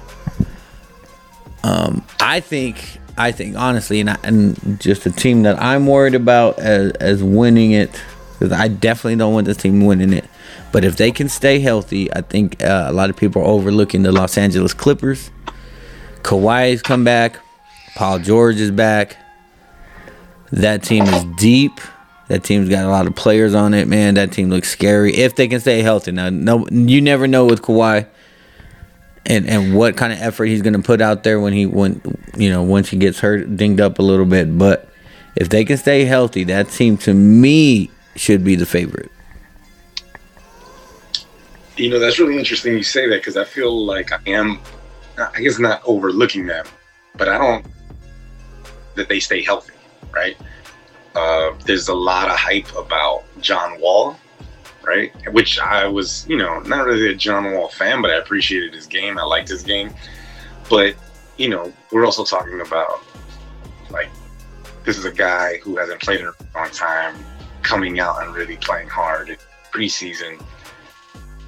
Um, 1.64 2.04
I 2.20 2.42
think 2.42 3.00
I 3.18 3.32
think 3.32 3.56
honestly, 3.56 4.00
and, 4.00 4.10
I, 4.10 4.18
and 4.24 4.80
just 4.80 5.06
a 5.06 5.12
team 5.12 5.44
that 5.44 5.62
I'm 5.62 5.88
worried 5.88 6.16
about 6.16 6.60
as, 6.60 6.92
as 6.94 7.24
winning 7.24 7.72
it, 7.72 7.90
because 8.34 8.52
I 8.52 8.68
definitely 8.68 9.16
don't 9.16 9.34
want 9.34 9.46
this 9.46 9.58
team 9.58 9.86
winning 9.86 10.14
it. 10.14 10.26
But 10.72 10.84
if 10.84 10.98
they 10.98 11.12
can 11.12 11.30
stay 11.30 11.60
healthy, 11.60 12.12
I 12.14 12.22
think 12.22 12.62
uh, 12.62 12.86
a 12.88 12.92
lot 12.92 13.10
of 13.10 13.16
people 13.16 13.44
are 13.44 13.46
overlooking 13.46 14.04
the 14.04 14.12
Los 14.12 14.38
Angeles 14.38 14.74
Clippers. 14.74 15.32
Kawhi's 16.24 16.82
come 16.82 17.04
back. 17.04 17.38
Paul 17.96 18.20
George 18.20 18.60
is 18.60 18.72
back. 18.72 19.18
That 20.54 20.84
team 20.84 21.04
is 21.06 21.24
deep. 21.36 21.82
That 22.28 22.44
team's 22.44 22.70
got 22.70 22.86
a 22.86 22.90
lot 22.90 23.08
of 23.08 23.16
players 23.16 23.56
on 23.56 23.74
it, 23.74 23.88
man. 23.88 24.14
That 24.14 24.32
team 24.32 24.52
looks 24.52 24.70
scary 24.70 25.16
if 25.16 25.36
they 25.36 25.48
can 25.48 25.60
stay 25.60 25.82
healthy. 25.82 26.12
Now, 26.12 26.30
no, 26.30 26.68
you 26.70 27.02
never 27.02 27.28
know 27.28 27.46
with 27.48 27.64
Kawhi, 27.64 28.08
and 29.26 29.50
and 29.50 29.76
what 29.76 29.98
kind 29.98 30.14
of 30.14 30.20
effort 30.20 30.46
he's 30.46 30.62
going 30.62 30.74
to 30.74 30.82
put 30.82 31.02
out 31.02 31.24
there 31.24 31.40
when 31.40 31.54
he 31.54 31.66
when 31.66 32.02
you 32.38 32.52
know 32.52 32.62
once 32.62 32.90
he 32.90 32.98
gets 32.98 33.20
hurt, 33.20 33.58
dinged 33.58 33.82
up 33.82 33.98
a 33.98 34.04
little 34.04 34.28
bit. 34.28 34.56
But 34.56 34.88
if 35.36 35.50
they 35.50 35.66
can 35.66 35.78
stay 35.78 36.06
healthy, 36.06 36.44
that 36.44 36.70
team 36.70 36.98
to 36.98 37.16
me 37.16 37.90
should 38.16 38.44
be 38.44 38.54
the 38.54 38.68
favorite. 38.68 39.12
You 41.78 41.90
know, 41.90 41.98
that's 41.98 42.20
really 42.20 42.38
interesting 42.38 42.74
you 42.78 42.84
say 42.84 43.10
that 43.10 43.22
because 43.22 43.38
I 43.38 43.46
feel 43.46 43.86
like 43.86 44.12
I 44.12 44.20
am, 44.28 44.60
I 45.18 45.42
guess, 45.42 45.58
not 45.58 45.82
overlooking 45.84 46.46
them, 46.46 46.68
but 47.16 47.28
I 47.28 47.40
don't 47.40 47.66
that 48.94 49.10
they 49.10 49.20
stay 49.20 49.42
healthy 49.42 49.73
right? 50.14 50.38
Uh, 51.16 51.54
there's 51.66 51.90
a 51.90 51.94
lot 51.94 52.30
of 52.30 52.36
hype 52.36 52.74
about 52.76 53.24
John 53.40 53.80
Wall, 53.80 54.18
right? 54.84 55.12
Which 55.32 55.60
I 55.60 55.88
was, 55.88 56.28
you 56.28 56.38
know, 56.38 56.60
not 56.62 56.86
really 56.86 57.12
a 57.12 57.16
John 57.16 57.52
Wall 57.52 57.70
fan, 57.70 58.02
but 58.02 58.12
I 58.12 58.16
appreciated 58.16 58.74
his 58.74 58.88
game. 58.88 59.18
I 59.18 59.24
liked 59.24 59.50
his 59.50 59.64
game. 59.64 59.94
But, 60.70 60.96
you 61.38 61.50
know, 61.50 61.72
we're 61.92 62.06
also 62.06 62.24
talking 62.24 62.62
about 62.62 63.04
like 63.90 64.10
this 64.84 64.98
is 64.98 65.06
a 65.06 65.12
guy 65.12 65.60
who 65.64 65.78
hasn't 65.78 66.02
played 66.02 66.20
in 66.20 66.28
a 66.28 66.34
long 66.56 66.70
time, 66.72 67.16
coming 67.62 68.00
out 68.00 68.22
and 68.24 68.36
really 68.36 68.58
playing 68.58 68.90
hard 68.90 69.30
in 69.30 69.38
preseason, 69.72 70.42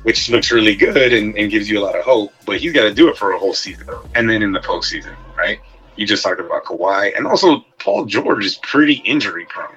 which 0.03 0.29
looks 0.29 0.51
really 0.51 0.75
good 0.75 1.11
and, 1.11 1.35
and 1.37 1.51
gives 1.51 1.69
you 1.69 1.79
a 1.79 1.83
lot 1.83 1.97
of 1.97 2.03
hope. 2.05 2.33
But 2.45 2.59
he's 2.59 2.71
got 2.71 2.83
to 2.83 2.93
do 2.93 3.09
it 3.09 3.17
for 3.17 3.33
a 3.33 3.39
whole 3.39 3.53
season 3.53 3.89
and 4.15 4.29
then 4.29 4.41
in 4.41 4.51
the 4.51 4.59
postseason, 4.59 5.15
right? 5.37 5.59
You 5.95 6.05
just 6.05 6.23
talked 6.23 6.39
about 6.39 6.65
Kawhi, 6.65 7.15
and 7.15 7.27
also 7.27 7.65
Paul 7.79 8.05
George 8.05 8.45
is 8.45 8.55
pretty 8.55 8.95
injury 9.05 9.45
prone. 9.45 9.75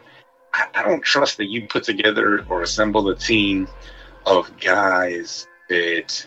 I, 0.55 0.67
I 0.75 0.83
don't 0.83 1.03
trust 1.03 1.37
that 1.39 1.47
you 1.47 1.67
put 1.67 1.85
together 1.85 2.45
or 2.49 2.63
assemble 2.63 3.09
a 3.09 3.17
team 3.17 3.69
of 4.27 4.51
guys 4.59 5.47
that 5.69 6.27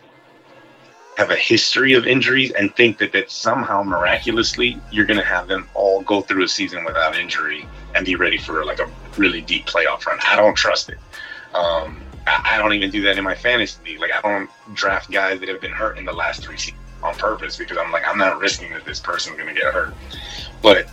have 1.17 1.29
a 1.29 1.35
history 1.35 1.93
of 1.93 2.07
injuries 2.07 2.51
and 2.51 2.73
think 2.75 2.97
that 2.97 3.11
that 3.11 3.29
somehow 3.29 3.83
miraculously 3.83 4.79
you're 4.91 5.05
going 5.05 5.19
to 5.19 5.25
have 5.25 5.47
them 5.47 5.67
all 5.73 6.01
go 6.03 6.21
through 6.21 6.43
a 6.43 6.47
season 6.47 6.85
without 6.85 7.17
injury 7.17 7.67
and 7.95 8.05
be 8.05 8.15
ready 8.15 8.37
for 8.37 8.63
like 8.65 8.79
a 8.79 8.89
really 9.17 9.41
deep 9.41 9.65
playoff 9.65 10.05
run. 10.05 10.17
I 10.25 10.35
don't 10.35 10.55
trust 10.55 10.89
it. 10.89 10.97
Um, 11.53 12.01
I, 12.25 12.51
I 12.53 12.57
don't 12.57 12.73
even 12.73 12.89
do 12.91 13.01
that 13.03 13.17
in 13.17 13.23
my 13.23 13.35
fantasy 13.35 13.77
league. 13.85 13.99
Like 13.99 14.11
I 14.13 14.21
don't 14.21 14.49
draft 14.73 15.11
guys 15.11 15.39
that 15.41 15.49
have 15.49 15.59
been 15.59 15.73
hurt 15.73 15.97
in 15.97 16.05
the 16.05 16.13
last 16.13 16.43
three 16.43 16.57
seasons 16.57 16.80
on 17.03 17.15
purpose 17.15 17.57
because 17.57 17.77
I'm 17.77 17.91
like, 17.91 18.07
I'm 18.07 18.17
not 18.17 18.39
risking 18.39 18.71
that 18.73 18.85
this 18.85 18.99
person's 18.99 19.37
going 19.37 19.53
to 19.53 19.59
get 19.59 19.73
hurt. 19.73 19.93
But 20.61 20.89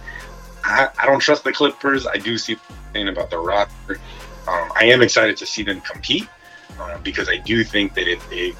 I, 0.65 0.89
I, 0.99 1.07
don't 1.07 1.21
trust 1.21 1.45
the 1.45 1.53
Clippers. 1.53 2.07
I 2.07 2.17
do 2.17 2.39
see 2.39 2.57
thing 2.93 3.09
about 3.09 3.31
the 3.31 3.39
roster. 3.39 4.01
Um, 4.47 4.73
I 4.75 4.85
am 4.85 5.03
excited 5.03 5.37
to 5.39 5.47
see 5.47 5.63
them 5.63 5.81
compete 5.83 6.27
uh, 6.81 6.99
because 6.99 7.29
I 7.29 7.37
do 7.37 7.65
think 7.65 7.95
that 7.95 8.09
it, 8.09 8.21
it 8.31 8.57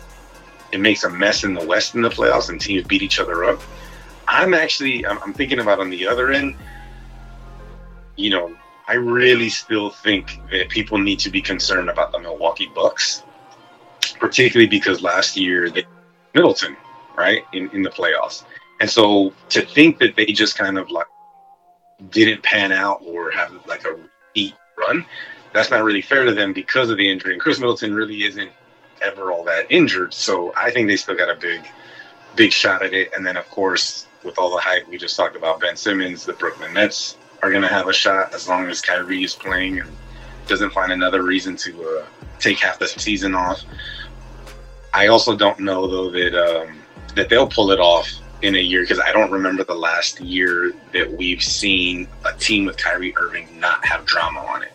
it 0.71 0.81
makes 0.81 1.05
a 1.05 1.11
mess 1.11 1.45
in 1.45 1.55
the 1.55 1.65
West 1.65 1.95
in 1.95 2.03
the 2.03 2.11
playoffs 2.11 2.51
and 2.51 2.61
teams 2.61 2.87
beat 2.87 3.03
each 3.03 3.19
other 3.19 3.45
up. 3.45 3.61
I'm 4.27 4.53
actually 4.53 5.07
I'm, 5.07 5.19
I'm 5.23 5.33
thinking 5.33 5.61
about 5.61 5.81
on 5.81 5.91
the 5.91 6.07
other 6.07 6.31
end. 6.31 6.57
You 8.17 8.31
know, 8.31 8.55
I 8.87 8.95
really 8.95 9.49
still 9.49 9.91
think 9.91 10.41
that 10.51 10.69
people 10.69 10.99
need 10.99 11.21
to 11.21 11.31
be 11.31 11.41
concerned 11.41 11.89
about 11.89 12.13
the 12.13 12.19
Milwaukee 12.19 12.71
Bucks, 12.75 13.23
particularly 14.19 14.69
because 14.69 15.03
last 15.03 15.37
year 15.37 15.71
they 15.71 15.87
Middleton 16.35 16.77
right, 17.19 17.45
in, 17.53 17.69
in 17.71 17.83
the 17.83 17.91
playoffs. 17.91 18.45
And 18.81 18.89
so 18.89 19.33
to 19.51 19.63
think 19.63 19.99
that 19.99 20.17
they 20.17 20.27
just 20.27 20.57
kind 20.57 20.79
of 20.79 20.91
like 20.91 21.07
didn't 22.11 22.43
pan 22.43 22.73
out 22.73 23.03
or 23.05 23.31
have 23.33 23.53
like 23.67 23.85
a 23.85 23.93
repeat 23.93 24.55
run, 24.79 25.05
that's 25.53 25.71
not 25.71 25.83
really 25.83 26.03
fair 26.03 26.25
to 26.25 26.33
them 26.33 26.53
because 26.53 26.91
of 26.91 26.97
the 26.97 27.11
injury. 27.11 27.33
And 27.33 27.43
Khris 27.43 27.59
Middleton 27.59 27.95
really 27.95 28.23
isn't 28.23 28.51
ever 29.03 29.33
all 29.33 29.45
that 29.45 29.67
injured. 29.71 30.15
So 30.15 30.53
I 30.57 30.71
think 30.71 30.89
they 30.89 30.97
still 30.97 31.17
got 31.17 31.29
a 31.29 31.35
big, 31.35 31.63
big 32.37 32.53
shot 32.53 32.83
at 32.83 32.95
it. 32.95 33.13
And 33.15 33.27
then, 33.27 33.37
of 33.37 33.49
course, 33.51 34.07
with 34.25 34.39
all 34.39 34.51
the 34.51 34.61
hype 34.61 34.89
we 34.89 34.97
just 34.97 35.17
talked 35.17 35.37
about, 35.37 35.61
Ben 35.61 35.77
Simmons, 35.77 36.25
the 36.25 36.35
Brooklyn 36.35 36.73
Nets 36.75 37.17
are 37.43 37.51
going 37.51 37.63
to 37.63 37.69
have 37.69 37.89
a 37.89 37.93
shot 37.93 38.35
as 38.35 38.49
long 38.49 38.69
as 38.69 38.81
Kyrie 38.81 39.25
is 39.25 39.35
playing 39.35 39.81
and 39.81 39.91
doesn't 40.47 40.71
find 40.71 40.93
another 40.93 41.23
reason 41.23 41.57
to 41.57 41.83
uh, 41.85 42.05
take 42.39 42.59
half 42.59 42.79
the 42.79 42.87
season 42.87 43.35
off. 43.35 43.63
I 44.93 45.09
also 45.09 45.37
don't 45.37 45.61
know 45.61 45.87
though 45.87 46.11
that 46.11 46.35
um, 46.35 46.81
that 47.15 47.29
they'll 47.29 47.49
pull 47.49 47.71
it 47.71 47.81
off 47.81 48.11
in 48.43 48.55
a 48.55 48.61
year 48.61 48.83
because 48.83 49.01
I 49.01 49.13
don't 49.13 49.31
remember 49.31 49.65
the 49.65 49.75
last 49.75 50.21
year 50.21 50.73
that 50.93 51.11
we've 51.11 51.43
seen 51.43 52.07
a 52.25 52.33
team 52.35 52.67
with 52.67 52.77
Kyrie 52.77 53.15
Irving 53.17 53.49
not 53.59 53.85
have 53.85 54.05
drama 54.05 54.41
on 54.41 54.63
it. 54.63 54.73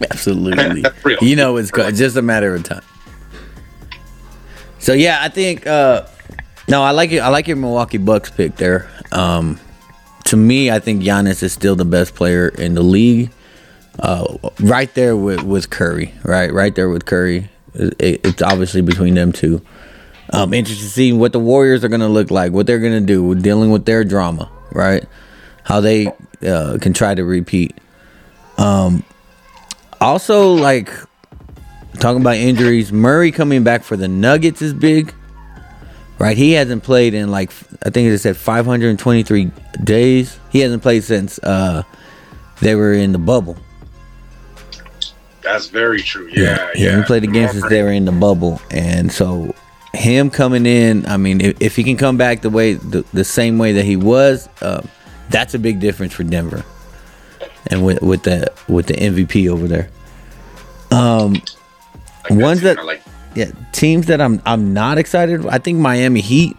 Absolutely. 0.10 0.84
You 1.20 1.36
know 1.36 1.56
it's 1.58 1.70
go- 1.70 1.90
just 1.90 2.16
a 2.16 2.22
matter 2.22 2.54
of 2.54 2.64
time. 2.64 2.82
So 4.78 4.92
yeah, 4.94 5.18
I 5.20 5.28
think 5.28 5.66
uh 5.66 6.06
no, 6.68 6.82
I 6.82 6.92
like 6.92 7.12
it. 7.12 7.18
I 7.18 7.28
like 7.28 7.48
your 7.48 7.56
Milwaukee 7.56 7.98
Bucks 7.98 8.30
pick 8.30 8.56
there. 8.56 8.88
Um 9.12 9.60
to 10.28 10.36
me, 10.36 10.70
I 10.70 10.78
think 10.78 11.02
Giannis 11.02 11.42
is 11.42 11.52
still 11.54 11.74
the 11.74 11.86
best 11.86 12.14
player 12.14 12.48
in 12.48 12.74
the 12.74 12.82
league. 12.82 13.30
Uh, 13.98 14.36
right 14.60 14.92
there 14.94 15.16
with, 15.16 15.42
with 15.42 15.70
Curry, 15.70 16.12
right, 16.22 16.52
right 16.52 16.74
there 16.74 16.88
with 16.90 17.06
Curry. 17.06 17.50
It, 17.74 18.20
it's 18.24 18.42
obviously 18.42 18.82
between 18.82 19.14
them 19.14 19.32
two. 19.32 19.62
Um, 20.30 20.52
interested 20.52 20.84
to 20.84 20.90
see 20.90 21.12
what 21.12 21.32
the 21.32 21.40
Warriors 21.40 21.84
are 21.84 21.88
going 21.88 22.00
to 22.00 22.08
look 22.08 22.30
like, 22.30 22.52
what 22.52 22.66
they're 22.66 22.78
going 22.78 23.00
to 23.00 23.06
do 23.06 23.22
with 23.22 23.42
dealing 23.42 23.70
with 23.70 23.86
their 23.86 24.04
drama, 24.04 24.50
right? 24.72 25.04
How 25.64 25.80
they 25.80 26.08
uh, 26.46 26.78
can 26.80 26.92
try 26.92 27.14
to 27.14 27.24
repeat. 27.24 27.76
Um, 28.58 29.04
also, 30.00 30.52
like 30.52 30.92
talking 31.98 32.20
about 32.20 32.36
injuries, 32.36 32.92
Murray 32.92 33.32
coming 33.32 33.64
back 33.64 33.82
for 33.82 33.96
the 33.96 34.08
Nuggets 34.08 34.62
is 34.62 34.74
big, 34.74 35.14
right? 36.18 36.36
He 36.36 36.52
hasn't 36.52 36.82
played 36.82 37.14
in 37.14 37.30
like 37.30 37.50
I 37.84 37.90
think 37.90 38.08
it 38.08 38.18
said 38.18 38.36
523 38.36 39.50
days. 39.82 40.38
He 40.50 40.60
hasn't 40.60 40.82
played 40.82 41.04
since 41.04 41.38
uh, 41.38 41.82
they 42.60 42.74
were 42.74 42.92
in 42.92 43.12
the 43.12 43.18
bubble. 43.18 43.56
That's 45.42 45.68
very 45.68 46.02
true. 46.02 46.28
Yeah, 46.30 46.70
he 46.74 46.84
yeah. 46.84 46.90
hasn't 46.90 47.06
played 47.06 47.24
against 47.24 47.54
since 47.54 47.68
they 47.68 47.82
were 47.82 47.92
in 47.92 48.04
the 48.04 48.12
bubble, 48.12 48.60
and 48.70 49.10
so 49.10 49.54
him 49.94 50.30
coming 50.30 50.66
in, 50.66 51.06
I 51.06 51.16
mean, 51.16 51.40
if, 51.40 51.60
if 51.60 51.76
he 51.76 51.84
can 51.84 51.96
come 51.96 52.16
back 52.16 52.42
the 52.42 52.50
way 52.50 52.74
the, 52.74 53.04
the 53.12 53.24
same 53.24 53.58
way 53.58 53.72
that 53.72 53.84
he 53.84 53.96
was, 53.96 54.48
uh, 54.60 54.82
that's 55.30 55.54
a 55.54 55.58
big 55.58 55.80
difference 55.80 56.12
for 56.12 56.24
Denver, 56.24 56.64
and 57.68 57.84
with 57.84 58.00
with 58.02 58.22
the 58.22 58.52
with 58.68 58.86
the 58.86 58.94
MVP 58.94 59.48
over 59.48 59.66
there. 59.68 59.88
Um, 60.90 61.34
Like 62.30 62.40
ones 62.40 62.60
that- 62.62 62.84
like 62.84 63.02
yeah, 63.34 63.50
teams 63.72 64.06
that 64.06 64.20
I'm 64.20 64.40
I'm 64.46 64.72
not 64.74 64.98
excited. 64.98 65.46
I 65.46 65.58
think 65.58 65.78
Miami 65.78 66.20
Heat, 66.20 66.56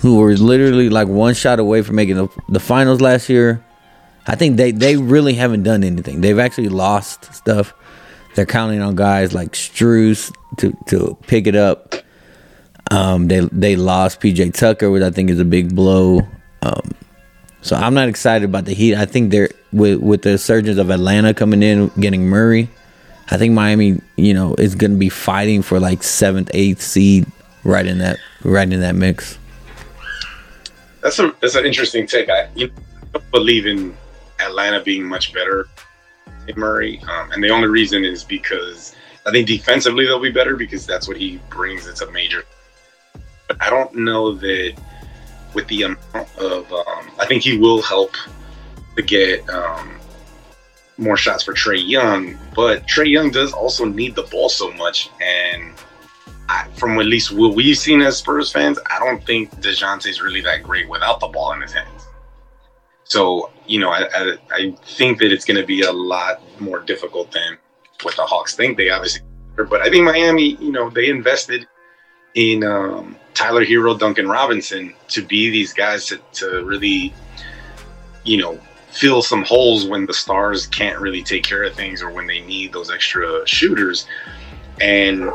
who 0.00 0.18
were 0.18 0.34
literally 0.36 0.88
like 0.88 1.06
one 1.08 1.34
shot 1.34 1.58
away 1.58 1.82
from 1.82 1.96
making 1.96 2.16
the, 2.16 2.28
the 2.48 2.60
finals 2.60 3.00
last 3.00 3.28
year. 3.28 3.62
I 4.26 4.34
think 4.36 4.56
they 4.56 4.70
they 4.72 4.96
really 4.96 5.34
haven't 5.34 5.62
done 5.64 5.84
anything. 5.84 6.20
They've 6.20 6.38
actually 6.38 6.68
lost 6.68 7.32
stuff. 7.34 7.74
They're 8.34 8.46
counting 8.46 8.80
on 8.80 8.96
guys 8.96 9.34
like 9.34 9.52
Strus 9.52 10.32
to 10.58 10.72
to 10.86 11.16
pick 11.26 11.46
it 11.46 11.56
up. 11.56 11.94
Um, 12.92 13.28
they 13.28 13.40
they 13.52 13.76
lost 13.76 14.20
PJ 14.20 14.52
Tucker, 14.52 14.90
which 14.90 15.02
I 15.02 15.10
think 15.10 15.30
is 15.30 15.40
a 15.40 15.46
big 15.46 15.74
blow. 15.74 16.26
Um, 16.60 16.90
so 17.62 17.74
I'm 17.74 17.94
not 17.94 18.08
excited 18.08 18.44
about 18.44 18.66
the 18.66 18.74
Heat. 18.74 18.96
I 18.96 19.06
think 19.06 19.30
they're 19.30 19.48
with 19.72 20.00
with 20.00 20.22
the 20.22 20.36
surgeons 20.36 20.76
of 20.76 20.90
Atlanta 20.90 21.32
coming 21.32 21.62
in, 21.62 21.88
getting 21.98 22.28
Murray. 22.28 22.68
I 23.30 23.38
think 23.38 23.54
Miami, 23.54 23.98
you 24.16 24.34
know, 24.34 24.54
is 24.56 24.74
going 24.74 24.90
to 24.90 24.98
be 24.98 25.08
fighting 25.08 25.62
for 25.62 25.80
like 25.80 26.02
seventh, 26.02 26.50
eighth 26.52 26.82
seed, 26.82 27.26
right 27.64 27.86
in 27.86 27.98
that, 27.98 28.18
right 28.44 28.70
in 28.70 28.80
that 28.80 28.94
mix. 28.94 29.38
that's 31.02 31.18
a 31.18 31.34
that's 31.40 31.54
an 31.54 31.64
interesting 31.64 32.06
take. 32.06 32.28
I 32.28 32.48
you 32.54 32.66
know, 32.66 32.72
I 33.02 33.06
don't 33.14 33.30
believe 33.30 33.66
in 33.66 33.96
Atlanta 34.38 34.82
being 34.82 35.04
much 35.04 35.32
better 35.32 35.66
than 36.46 36.58
Murray, 36.58 37.00
um, 37.08 37.32
and 37.32 37.42
the 37.42 37.48
only 37.48 37.68
reason 37.68 38.04
is 38.04 38.22
because 38.22 38.94
I 39.26 39.30
think 39.30 39.46
defensively 39.46 40.04
they'll 40.04 40.20
be 40.20 40.30
better 40.30 40.56
because 40.56 40.84
that's 40.84 41.08
what 41.08 41.16
he 41.16 41.40
brings. 41.48 41.86
It's 41.86 42.02
a 42.02 42.10
major, 42.10 42.44
but 43.52 43.66
I 43.66 43.70
don't 43.70 43.94
know 43.94 44.32
that 44.34 44.74
with 45.54 45.66
the 45.68 45.82
amount 45.82 46.38
of 46.38 46.72
um, 46.72 47.10
I 47.18 47.26
think 47.26 47.42
he 47.42 47.58
will 47.58 47.82
help 47.82 48.14
to 48.96 49.02
get 49.02 49.48
um, 49.50 49.98
more 50.96 51.16
shots 51.16 51.42
for 51.44 51.52
Trae 51.52 51.86
Young, 51.86 52.38
but 52.54 52.86
Trae 52.86 53.10
Young 53.10 53.30
does 53.30 53.52
also 53.52 53.84
need 53.84 54.14
the 54.14 54.22
ball 54.24 54.48
so 54.48 54.72
much 54.72 55.10
and. 55.20 55.72
I, 56.48 56.66
from 56.74 56.98
at 56.98 57.06
least 57.06 57.30
what 57.30 57.54
we've 57.54 57.78
seen 57.78 58.02
as 58.02 58.16
Spurs 58.16 58.50
fans, 58.50 58.76
I 58.90 58.98
don't 58.98 59.24
think 59.24 59.54
Dejounte's 59.60 60.20
really 60.20 60.40
that 60.40 60.64
great 60.64 60.88
without 60.88 61.20
the 61.20 61.28
ball 61.28 61.52
in 61.52 61.62
his 61.62 61.72
hands. 61.72 62.08
So, 63.04 63.52
you 63.66 63.78
know, 63.78 63.90
I, 63.90 64.08
I, 64.12 64.36
I 64.50 64.76
think 64.84 65.18
that 65.20 65.32
it's 65.32 65.44
going 65.44 65.60
to 65.60 65.66
be 65.66 65.82
a 65.82 65.92
lot 65.92 66.42
more 66.60 66.80
difficult 66.80 67.30
than 67.30 67.58
what 68.02 68.16
the 68.16 68.22
Hawks 68.22 68.56
think. 68.56 68.76
They 68.76 68.90
obviously, 68.90 69.22
but 69.56 69.82
I 69.82 69.88
think 69.88 70.04
Miami, 70.04 70.56
you 70.56 70.72
know, 70.72 70.90
they 70.90 71.08
invested 71.08 71.66
in 72.34 72.64
um, 72.64 73.16
Tyler 73.34 73.64
Herro, 73.64 73.98
Duncan 73.98 74.28
Robinson 74.28 74.94
to 75.08 75.22
be 75.24 75.50
these 75.50 75.72
guys 75.72 76.06
to, 76.06 76.18
to 76.34 76.64
really, 76.64 77.12
you 78.24 78.36
know, 78.38 78.58
fill 78.90 79.22
some 79.22 79.42
holes 79.44 79.86
when 79.86 80.04
the 80.06 80.12
stars 80.12 80.66
can't 80.66 81.00
really 81.00 81.22
take 81.22 81.42
care 81.44 81.62
of 81.64 81.74
things 81.74 82.02
or 82.02 82.10
when 82.10 82.26
they 82.26 82.40
need 82.40 82.72
those 82.72 82.90
extra 82.90 83.46
shooters. 83.46 84.06
And 84.80 85.30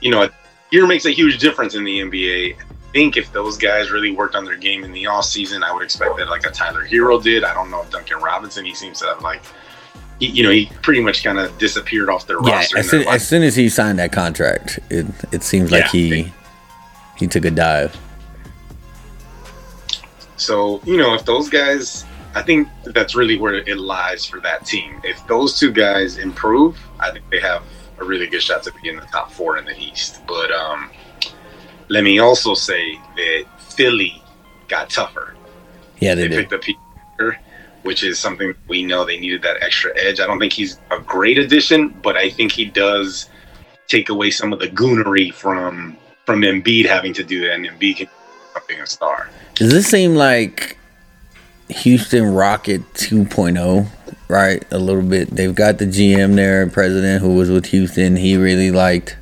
you 0.00 0.10
know, 0.10 0.28
year 0.70 0.86
makes 0.86 1.04
a 1.04 1.10
huge 1.10 1.38
difference 1.38 1.74
in 1.74 1.84
the 1.84 2.00
NBA. 2.00 2.56
I 2.56 2.92
think 2.92 3.16
if 3.16 3.32
those 3.32 3.56
guys 3.56 3.90
really 3.90 4.10
worked 4.10 4.34
on 4.34 4.44
their 4.44 4.56
game 4.56 4.82
in 4.84 4.92
the 4.92 5.06
off 5.06 5.24
season, 5.26 5.62
I 5.62 5.72
would 5.72 5.82
expect 5.82 6.16
that 6.16 6.28
like 6.28 6.44
a 6.44 6.50
Tyler 6.50 6.86
Herro 6.86 7.22
did. 7.22 7.44
I 7.44 7.54
don't 7.54 7.70
know 7.70 7.82
if 7.82 7.90
Duncan 7.90 8.18
Robinson. 8.18 8.64
He 8.64 8.74
seems 8.74 8.98
to 9.00 9.06
have 9.06 9.22
like, 9.22 9.42
he, 10.18 10.26
you 10.26 10.42
know, 10.42 10.50
he 10.50 10.66
pretty 10.82 11.00
much 11.00 11.22
kind 11.22 11.38
of 11.38 11.56
disappeared 11.58 12.08
off 12.10 12.26
their 12.26 12.38
Yeah, 12.44 12.56
roster. 12.56 12.78
as 12.78 12.90
soon, 12.90 13.06
as 13.08 13.26
soon 13.26 13.42
as 13.42 13.54
he 13.56 13.68
signed 13.68 13.98
that 14.00 14.10
contract, 14.12 14.80
it 14.90 15.06
it 15.32 15.42
seems 15.42 15.70
like 15.70 15.84
Yeah. 15.94 16.00
he 16.00 16.32
he 17.20 17.26
took 17.26 17.44
a 17.44 17.50
dive. 17.50 17.96
So, 20.36 20.80
you 20.86 20.96
know, 20.96 21.14
if 21.14 21.24
those 21.26 21.50
guys, 21.50 22.06
I 22.34 22.42
think 22.42 22.66
that's 22.86 23.14
really 23.14 23.38
where 23.38 23.56
it 23.56 23.76
lies 23.76 24.24
for 24.24 24.40
that 24.40 24.64
team. 24.64 25.00
If 25.04 25.24
those 25.26 25.58
two 25.58 25.70
guys 25.70 26.16
improve, 26.16 26.78
I 26.98 27.12
think 27.12 27.26
they 27.30 27.40
have 27.40 27.62
a 27.98 28.04
really 28.04 28.26
good 28.26 28.42
shot 28.42 28.62
to 28.62 28.72
be 28.82 28.88
in 28.88 28.96
the 28.96 29.04
top 29.06 29.30
four 29.30 29.58
in 29.58 29.66
the 29.66 29.78
East. 29.78 30.22
But 30.26 30.50
um, 30.50 30.90
let 31.88 32.04
me 32.04 32.20
also 32.20 32.54
say 32.54 32.98
that 33.16 33.44
Philly 33.58 34.22
got 34.68 34.88
tougher. 34.88 35.34
Yeah, 35.98 36.14
they 36.14 36.26
They 36.26 36.36
picked 36.36 36.54
up 36.54 36.62
Peter, 36.62 37.38
which 37.82 38.02
is 38.02 38.18
something 38.18 38.54
we 38.66 38.82
know 38.82 39.04
they 39.04 39.20
needed 39.20 39.42
that 39.42 39.62
extra 39.62 39.92
edge. 39.98 40.20
I 40.20 40.26
don't 40.26 40.38
think 40.38 40.54
he's 40.54 40.80
a 40.90 41.00
great 41.00 41.38
addition, 41.38 41.90
but 42.02 42.16
I 42.16 42.30
think 42.30 42.52
he 42.52 42.64
does 42.64 43.28
take 43.88 44.08
away 44.08 44.30
some 44.30 44.54
of 44.54 44.58
the 44.58 44.68
goonery 44.68 45.34
from 45.34 45.98
from 46.26 46.42
Embiid 46.42 46.86
having 46.86 47.12
to 47.14 47.24
do 47.24 47.42
that, 47.42 47.54
and 47.54 47.66
Embiid 47.66 47.96
can 47.96 48.08
being 48.70 48.80
a 48.80 48.86
star. 48.86 49.28
Does 49.54 49.70
this 49.70 49.86
seem 49.86 50.14
like 50.14 50.78
Houston 51.68 52.32
Rocket 52.34 52.82
2.0? 52.94 53.86
Right, 54.28 54.64
a 54.70 54.78
little 54.78 55.02
bit. 55.02 55.30
They've 55.30 55.54
got 55.54 55.78
the 55.78 55.86
GM 55.86 56.36
there, 56.36 56.68
president 56.68 57.20
who 57.20 57.34
was 57.34 57.50
with 57.50 57.66
Houston. 57.66 58.14
He 58.14 58.36
really 58.36 58.70
liked, 58.70 59.16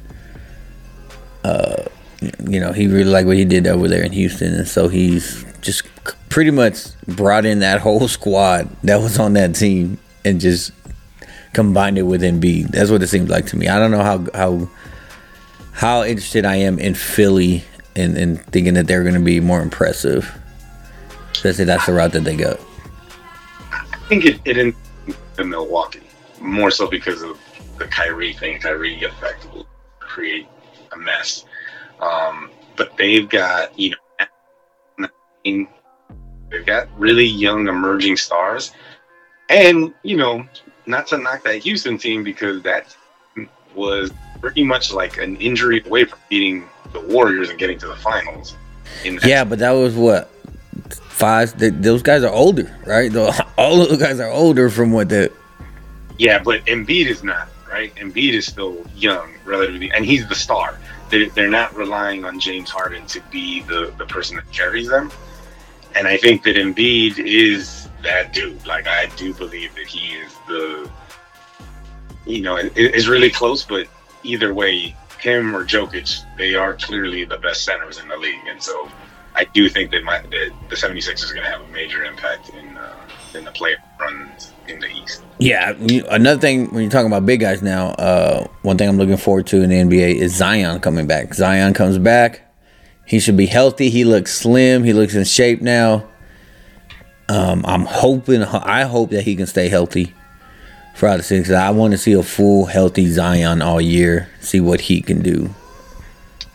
uh, 1.44 1.84
you 2.20 2.60
know, 2.60 2.72
he 2.72 2.86
really 2.86 3.10
liked 3.10 3.26
what 3.26 3.38
he 3.38 3.46
did 3.46 3.66
over 3.66 3.88
there 3.88 4.04
in 4.04 4.12
Houston, 4.12 4.52
and 4.54 4.68
so 4.68 4.88
he's 4.88 5.44
just 5.62 5.84
pretty 6.28 6.50
much 6.50 6.88
brought 7.06 7.46
in 7.46 7.60
that 7.60 7.80
whole 7.80 8.06
squad 8.06 8.68
that 8.82 9.00
was 9.00 9.18
on 9.18 9.32
that 9.32 9.54
team 9.54 9.98
and 10.24 10.40
just 10.40 10.72
combined 11.54 11.96
it 11.96 12.02
with 12.02 12.20
Embiid. 12.20 12.68
That's 12.70 12.90
what 12.90 13.02
it 13.02 13.08
seems 13.08 13.30
like 13.30 13.46
to 13.46 13.56
me. 13.56 13.68
I 13.68 13.78
don't 13.78 13.90
know 13.90 14.02
how 14.02 14.26
how 14.34 14.68
how 15.78 16.02
interested 16.02 16.44
I 16.44 16.56
am 16.56 16.80
in 16.80 16.94
Philly 16.94 17.62
and, 17.94 18.18
and 18.18 18.44
thinking 18.46 18.74
that 18.74 18.88
they're 18.88 19.04
going 19.04 19.14
to 19.14 19.20
be 19.20 19.38
more 19.38 19.62
impressive. 19.62 20.36
Especially 21.30 21.66
that's 21.66 21.86
the 21.86 21.92
route 21.92 22.10
that 22.12 22.24
they 22.24 22.34
go. 22.34 22.58
I 23.70 23.84
think 24.08 24.24
it, 24.24 24.40
it 24.44 24.58
in, 24.58 24.74
Milwaukee 25.38 26.02
more 26.40 26.72
so 26.72 26.88
because 26.88 27.22
of 27.22 27.38
the 27.78 27.84
Kyrie 27.84 28.32
thing. 28.32 28.58
Kyrie 28.58 29.00
effect 29.04 29.46
will 29.54 29.68
create 30.00 30.48
a 30.90 30.96
mess. 30.96 31.44
Um, 32.00 32.50
but 32.76 32.96
they've 32.96 33.28
got 33.28 33.78
you 33.78 33.94
know 34.98 35.08
they've 36.50 36.66
got 36.66 36.88
really 36.98 37.24
young 37.24 37.68
emerging 37.68 38.16
stars, 38.16 38.72
and 39.48 39.94
you 40.02 40.16
know 40.16 40.44
not 40.86 41.06
to 41.08 41.18
knock 41.18 41.44
that 41.44 41.58
Houston 41.58 41.98
team 41.98 42.24
because 42.24 42.62
that 42.62 42.96
was 43.76 44.10
pretty 44.40 44.64
much 44.64 44.92
like 44.92 45.18
an 45.18 45.36
injury 45.36 45.82
away 45.84 46.04
from 46.04 46.18
beating 46.28 46.68
the 46.92 47.00
Warriors 47.00 47.50
and 47.50 47.58
getting 47.58 47.78
to 47.78 47.88
the 47.88 47.96
finals. 47.96 48.56
In 49.04 49.16
that 49.16 49.24
Yeah, 49.26 49.44
but 49.44 49.58
that 49.58 49.72
was 49.72 49.94
what 49.94 50.30
five. 50.90 51.58
Th- 51.58 51.74
those 51.74 52.02
guys 52.02 52.24
are 52.24 52.32
older, 52.32 52.74
right? 52.86 53.12
Tho- 53.12 53.32
All 53.58 53.82
of 53.82 53.88
those 53.88 53.98
guys 53.98 54.20
are 54.20 54.30
older 54.30 54.70
from 54.70 54.92
what 54.92 55.08
the. 55.08 55.32
Yeah, 56.18 56.38
but 56.42 56.64
Embiid 56.66 57.06
is 57.06 57.22
not 57.22 57.48
right. 57.70 57.94
Embiid 57.96 58.32
is 58.32 58.46
still 58.46 58.84
young, 58.96 59.30
relatively, 59.44 59.90
and 59.92 60.04
he's 60.04 60.26
the 60.28 60.34
star. 60.34 60.78
They're, 61.10 61.28
they're 61.30 61.50
not 61.50 61.74
relying 61.76 62.24
on 62.24 62.40
James 62.40 62.70
Harden 62.70 63.06
to 63.06 63.20
be 63.30 63.62
the, 63.62 63.92
the 63.98 64.06
person 64.06 64.36
that 64.36 64.50
carries 64.52 64.88
them. 64.88 65.10
And 65.94 66.06
I 66.06 66.16
think 66.16 66.42
that 66.44 66.56
Embiid 66.56 67.18
is 67.18 67.88
that 68.02 68.32
dude. 68.32 68.66
Like 68.66 68.86
I 68.86 69.06
do 69.16 69.32
believe 69.32 69.74
that 69.74 69.86
he 69.86 70.14
is 70.16 70.34
the, 70.46 70.90
you 72.26 72.42
know, 72.42 72.56
it, 72.56 72.72
it's 72.76 73.06
really 73.06 73.30
close, 73.30 73.64
but 73.64 73.86
either 74.28 74.52
way, 74.54 74.94
him 75.20 75.56
or 75.56 75.64
Jokic, 75.64 76.24
they 76.36 76.54
are 76.54 76.74
clearly 76.74 77.24
the 77.24 77.38
best 77.38 77.64
centers 77.64 77.98
in 77.98 78.06
the 78.08 78.16
league, 78.16 78.46
and 78.46 78.62
so 78.62 78.88
I 79.34 79.44
do 79.44 79.68
think 79.68 79.90
that 79.90 80.04
my 80.04 80.20
that 80.20 80.52
the 80.68 80.76
76ers 80.76 81.24
is 81.24 81.32
going 81.32 81.44
to 81.44 81.50
have 81.50 81.62
a 81.62 81.68
major 81.68 82.04
impact 82.04 82.50
in 82.50 82.76
uh, 82.76 82.94
in 83.34 83.44
the 83.44 83.50
play 83.52 83.74
runs 83.98 84.52
in 84.68 84.78
the 84.80 84.86
East. 84.86 85.24
Yeah, 85.38 85.72
another 86.10 86.40
thing 86.40 86.66
when 86.72 86.82
you're 86.82 86.90
talking 86.90 87.06
about 87.06 87.26
big 87.26 87.40
guys 87.40 87.62
now, 87.62 87.88
uh, 87.92 88.46
one 88.62 88.76
thing 88.76 88.88
I'm 88.88 88.98
looking 88.98 89.16
forward 89.16 89.46
to 89.48 89.62
in 89.62 89.70
the 89.70 89.76
NBA 89.76 90.16
is 90.16 90.34
Zion 90.34 90.80
coming 90.80 91.06
back. 91.06 91.34
Zion 91.34 91.74
comes 91.74 91.98
back. 91.98 92.42
He 93.06 93.20
should 93.20 93.36
be 93.36 93.46
healthy. 93.46 93.88
He 93.88 94.04
looks 94.04 94.34
slim. 94.34 94.84
He 94.84 94.92
looks 94.92 95.14
in 95.14 95.24
shape 95.24 95.62
now. 95.62 96.06
Um, 97.30 97.64
I'm 97.66 97.84
hoping, 97.84 98.42
I 98.42 98.84
hope 98.84 99.10
that 99.10 99.22
he 99.22 99.36
can 99.36 99.46
stay 99.46 99.68
healthy 99.68 100.14
for 100.98 101.16
the 101.16 101.22
six. 101.22 101.50
I 101.50 101.70
want 101.70 101.92
to 101.92 101.98
see 101.98 102.12
a 102.12 102.22
full 102.22 102.66
healthy 102.66 103.06
Zion 103.08 103.62
all 103.62 103.80
year. 103.80 104.28
See 104.40 104.60
what 104.60 104.80
he 104.80 105.00
can 105.00 105.22
do. 105.22 105.48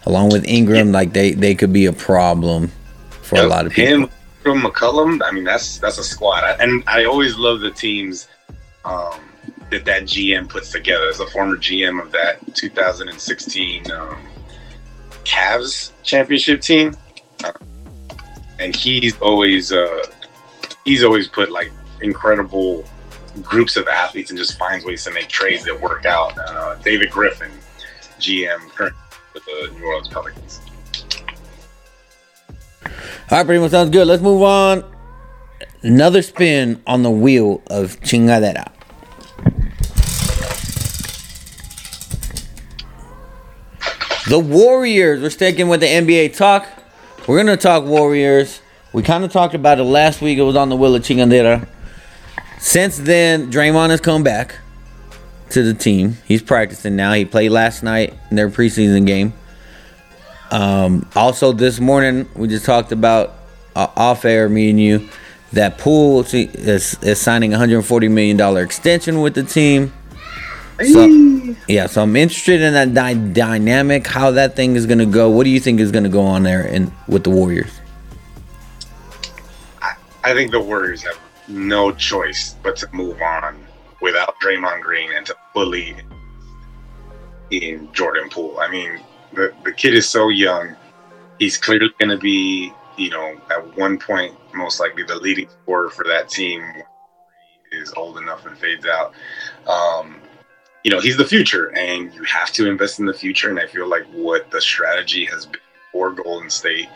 Along 0.05 0.29
with 0.29 0.45
Ingram, 0.45 0.91
like 0.91 1.13
they 1.13 1.31
they 1.31 1.55
could 1.55 1.71
be 1.71 1.85
a 1.85 1.93
problem 1.93 2.69
for 3.21 3.39
a 3.39 3.47
lot 3.47 3.65
of 3.65 3.71
people. 3.71 4.03
Him 4.03 4.09
from 4.41 4.61
McCollum, 4.61 5.21
I 5.23 5.31
mean, 5.31 5.45
that's 5.45 5.77
that's 5.79 5.97
a 5.97 6.03
squad, 6.03 6.43
I- 6.43 6.57
and 6.61 6.83
I 6.87 7.05
always 7.05 7.37
love 7.37 7.61
the 7.61 7.71
teams 7.71 8.27
um, 8.83 9.17
that 9.71 9.85
that 9.85 10.03
GM 10.03 10.49
puts 10.49 10.71
together. 10.71 11.07
As 11.07 11.21
a 11.21 11.27
former 11.27 11.55
GM 11.55 12.01
of 12.01 12.11
that 12.11 12.39
2016 12.53 13.89
um, 13.91 14.17
Cavs 15.23 15.91
championship 16.03 16.59
team, 16.59 16.97
uh, 17.45 17.53
and 18.59 18.75
he's 18.75 19.17
always 19.21 19.71
uh, 19.71 20.03
he's 20.83 21.01
always 21.05 21.29
put 21.29 21.49
like 21.49 21.71
incredible 22.01 22.83
groups 23.41 23.77
of 23.77 23.87
athletes 23.87 24.29
and 24.29 24.37
just 24.37 24.57
finds 24.57 24.85
ways 24.85 25.03
to 25.05 25.11
make 25.11 25.27
trades 25.27 25.63
that 25.65 25.79
work 25.79 26.05
out. 26.05 26.37
Uh, 26.37 26.75
David 26.75 27.09
Griffin, 27.09 27.51
GM 28.19 28.59
currently 28.69 28.99
with 29.33 29.43
the 29.45 29.73
New 29.79 29.85
Orleans 29.85 30.07
Pelicans. 30.07 30.61
All 32.85 33.39
right, 33.39 33.45
pretty 33.45 33.61
much 33.61 33.71
sounds 33.71 33.89
good. 33.89 34.07
Let's 34.07 34.21
move 34.21 34.43
on. 34.43 34.83
Another 35.81 36.21
spin 36.21 36.81
on 36.85 37.03
the 37.03 37.09
wheel 37.09 37.61
of 37.67 37.99
chingadera. 38.01 38.71
The 44.29 44.39
Warriors. 44.39 45.21
We're 45.21 45.29
sticking 45.29 45.67
with 45.67 45.81
the 45.81 45.87
NBA 45.87 46.37
talk. 46.37 46.67
We're 47.27 47.37
gonna 47.37 47.57
talk 47.57 47.83
Warriors. 47.85 48.61
We 48.93 49.01
kind 49.01 49.23
of 49.23 49.31
talked 49.31 49.53
about 49.53 49.79
it 49.79 49.83
last 49.83 50.21
week. 50.21 50.37
It 50.37 50.43
was 50.43 50.55
on 50.55 50.69
the 50.69 50.75
wheel 50.75 50.95
of 50.95 51.01
chingadera. 51.01 51.67
Since 52.63 52.99
then, 52.99 53.51
Draymond 53.51 53.89
has 53.89 53.99
come 53.99 54.23
back 54.23 54.55
to 55.49 55.63
the 55.63 55.73
team. 55.73 56.17
He's 56.25 56.41
practicing 56.41 56.95
now. 56.95 57.11
He 57.11 57.25
played 57.25 57.49
last 57.49 57.83
night 57.83 58.13
in 58.29 58.37
their 58.37 58.49
preseason 58.49 59.05
game. 59.05 59.33
Um, 60.49 61.05
also, 61.13 61.51
this 61.51 61.81
morning 61.81 62.25
we 62.37 62.47
just 62.47 62.63
talked 62.65 62.93
about 62.93 63.35
uh, 63.75 63.87
off 63.97 64.23
air, 64.23 64.47
me 64.47 64.69
and 64.69 64.79
you, 64.79 65.09
that 65.51 65.77
Poole 65.77 66.21
is, 66.21 66.97
is 67.03 67.19
signing 67.19 67.51
a 67.51 67.55
140 67.55 68.07
million 68.07 68.37
dollar 68.37 68.63
extension 68.63 69.19
with 69.19 69.35
the 69.35 69.43
team. 69.43 69.91
So, 70.81 71.55
yeah, 71.67 71.87
so 71.87 72.01
I'm 72.01 72.15
interested 72.15 72.61
in 72.61 72.73
that 72.75 72.93
dy- 72.93 73.33
dynamic, 73.33 74.07
how 74.07 74.31
that 74.31 74.55
thing 74.55 74.77
is 74.77 74.85
gonna 74.85 75.05
go. 75.05 75.29
What 75.29 75.43
do 75.43 75.49
you 75.49 75.59
think 75.59 75.81
is 75.81 75.91
gonna 75.91 76.07
go 76.07 76.21
on 76.21 76.43
there 76.43 76.65
in 76.65 76.93
with 77.09 77.25
the 77.25 77.29
Warriors? 77.29 77.81
I 80.23 80.33
think 80.33 80.51
the 80.51 80.61
Warriors 80.61 81.03
have 81.03 81.19
no 81.47 81.91
choice 81.91 82.55
but 82.63 82.75
to 82.77 82.87
move 82.93 83.21
on 83.21 83.63
without 84.01 84.39
Draymond 84.41 84.81
Green 84.81 85.11
and 85.15 85.25
to 85.25 85.35
fully 85.53 85.95
in 87.51 87.91
Jordan 87.93 88.29
Poole. 88.29 88.59
I 88.59 88.69
mean, 88.69 88.99
the, 89.33 89.53
the 89.63 89.71
kid 89.71 89.93
is 89.93 90.07
so 90.07 90.29
young. 90.29 90.75
He's 91.39 91.57
clearly 91.57 91.89
going 91.99 92.09
to 92.09 92.17
be, 92.17 92.71
you 92.97 93.09
know, 93.09 93.39
at 93.49 93.77
one 93.77 93.97
point, 93.97 94.35
most 94.53 94.79
likely 94.79 95.03
the 95.03 95.15
leading 95.15 95.49
scorer 95.49 95.89
for 95.89 96.05
that 96.05 96.29
team 96.29 96.63
is 97.71 97.93
old 97.93 98.17
enough 98.17 98.45
and 98.45 98.57
fades 98.57 98.85
out. 98.85 99.13
Um, 99.67 100.21
you 100.83 100.91
know, 100.91 100.99
he's 100.99 101.17
the 101.17 101.25
future, 101.25 101.75
and 101.77 102.13
you 102.13 102.23
have 102.23 102.51
to 102.51 102.69
invest 102.69 102.99
in 102.99 103.05
the 103.05 103.13
future. 103.13 103.49
And 103.49 103.59
I 103.59 103.67
feel 103.67 103.87
like 103.87 104.03
what 104.11 104.51
the 104.51 104.61
strategy 104.61 105.25
has 105.25 105.45
been 105.45 105.61
for 105.91 106.11
Golden 106.11 106.49
State 106.49 106.89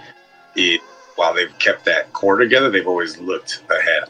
is 0.55 0.79
while 1.15 1.33
they've 1.33 1.57
kept 1.59 1.85
that 1.85 2.11
core 2.13 2.37
together, 2.37 2.69
they've 2.69 2.87
always 2.87 3.17
looked 3.17 3.63
ahead. 3.69 4.03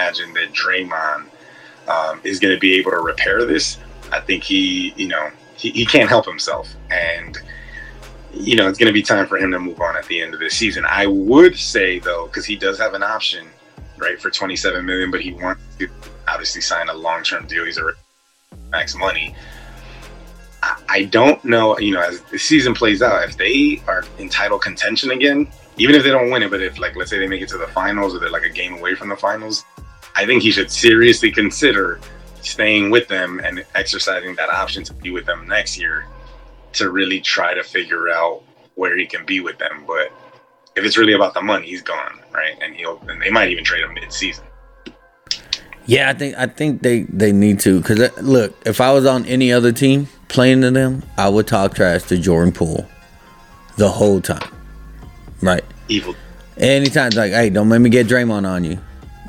Imagine 0.00 0.32
that 0.32 0.52
Draymond 0.54 1.26
um, 1.86 2.20
is 2.24 2.40
going 2.40 2.54
to 2.54 2.58
be 2.58 2.78
able 2.78 2.90
to 2.92 3.00
repair 3.00 3.44
this. 3.44 3.76
I 4.10 4.20
think 4.20 4.42
he, 4.42 4.94
you 4.96 5.08
know, 5.08 5.30
he, 5.56 5.70
he 5.72 5.84
can't 5.84 6.08
help 6.08 6.24
himself. 6.24 6.74
And, 6.90 7.36
you 8.32 8.56
know, 8.56 8.66
it's 8.66 8.78
going 8.78 8.86
to 8.86 8.94
be 8.94 9.02
time 9.02 9.26
for 9.26 9.36
him 9.36 9.50
to 9.50 9.58
move 9.60 9.78
on 9.78 9.96
at 9.98 10.06
the 10.06 10.22
end 10.22 10.32
of 10.32 10.40
this 10.40 10.54
season. 10.54 10.86
I 10.88 11.06
would 11.06 11.54
say, 11.54 11.98
though, 11.98 12.26
because 12.26 12.46
he 12.46 12.56
does 12.56 12.78
have 12.78 12.94
an 12.94 13.02
option, 13.02 13.46
right, 13.98 14.18
for 14.18 14.30
27 14.30 14.86
million, 14.86 15.10
but 15.10 15.20
he 15.20 15.34
wants 15.34 15.62
to 15.78 15.88
obviously 16.26 16.62
sign 16.62 16.88
a 16.88 16.94
long 16.94 17.22
term 17.22 17.46
deal. 17.46 17.66
He's 17.66 17.78
already 17.78 17.98
max 18.70 18.94
money. 18.94 19.34
I- 20.62 20.82
I 20.88 21.04
don't 21.04 21.44
know, 21.44 21.78
you 21.78 21.92
know, 21.92 22.00
as 22.00 22.22
the 22.22 22.38
season 22.38 22.72
plays 22.72 23.02
out, 23.02 23.22
if 23.28 23.36
they 23.36 23.82
are 23.86 24.04
in 24.18 24.30
title 24.30 24.58
contention 24.58 25.10
again, 25.10 25.46
even 25.76 25.94
if 25.94 26.02
they 26.02 26.10
don't 26.10 26.30
win 26.30 26.42
it, 26.42 26.50
but 26.50 26.60
if 26.60 26.78
like 26.78 26.96
let's 26.96 27.10
say 27.10 27.18
they 27.18 27.26
make 27.26 27.40
it 27.42 27.48
to 27.50 27.58
the 27.58 27.66
finals 27.68 28.14
or 28.14 28.18
they're 28.18 28.30
like 28.30 28.44
a 28.44 28.50
game 28.50 28.74
away 28.74 28.94
from 28.94 29.08
the 29.08 29.16
finals, 29.16 29.64
I 30.20 30.26
think 30.26 30.42
he 30.42 30.50
should 30.50 30.70
seriously 30.70 31.32
consider 31.32 31.98
staying 32.42 32.90
with 32.90 33.08
them 33.08 33.40
and 33.42 33.64
exercising 33.74 34.34
that 34.34 34.50
option 34.50 34.84
to 34.84 34.92
be 34.92 35.10
with 35.10 35.24
them 35.24 35.48
next 35.48 35.78
year 35.78 36.04
to 36.74 36.90
really 36.90 37.22
try 37.22 37.54
to 37.54 37.62
figure 37.62 38.10
out 38.10 38.42
where 38.74 38.98
he 38.98 39.06
can 39.06 39.24
be 39.24 39.40
with 39.40 39.56
them. 39.56 39.82
But 39.86 40.12
if 40.76 40.84
it's 40.84 40.98
really 40.98 41.14
about 41.14 41.32
the 41.32 41.40
money, 41.40 41.68
he's 41.68 41.80
gone, 41.80 42.20
right? 42.32 42.54
And 42.60 42.76
he'll 42.76 43.00
and 43.08 43.22
they 43.22 43.30
might 43.30 43.48
even 43.48 43.64
trade 43.64 43.82
him 43.82 43.94
mid-season. 43.94 44.44
Yeah, 45.86 46.10
I 46.10 46.12
think 46.12 46.36
I 46.36 46.46
think 46.48 46.82
they 46.82 47.04
they 47.04 47.32
need 47.32 47.60
to 47.60 47.80
because 47.80 47.98
uh, 47.98 48.10
look, 48.20 48.54
if 48.66 48.82
I 48.82 48.92
was 48.92 49.06
on 49.06 49.24
any 49.24 49.54
other 49.54 49.72
team 49.72 50.06
playing 50.28 50.60
to 50.60 50.70
them, 50.70 51.02
I 51.16 51.30
would 51.30 51.46
talk 51.46 51.74
trash 51.74 52.02
to 52.04 52.18
Jordan 52.18 52.52
Poole 52.52 52.86
the 53.78 53.88
whole 53.88 54.20
time, 54.20 54.52
right? 55.40 55.64
Evil. 55.88 56.14
Anytime, 56.58 57.06
it's 57.06 57.16
like, 57.16 57.32
hey, 57.32 57.48
don't 57.48 57.70
let 57.70 57.80
me 57.80 57.88
get 57.88 58.06
Draymond 58.06 58.46
on 58.46 58.64
you. 58.64 58.78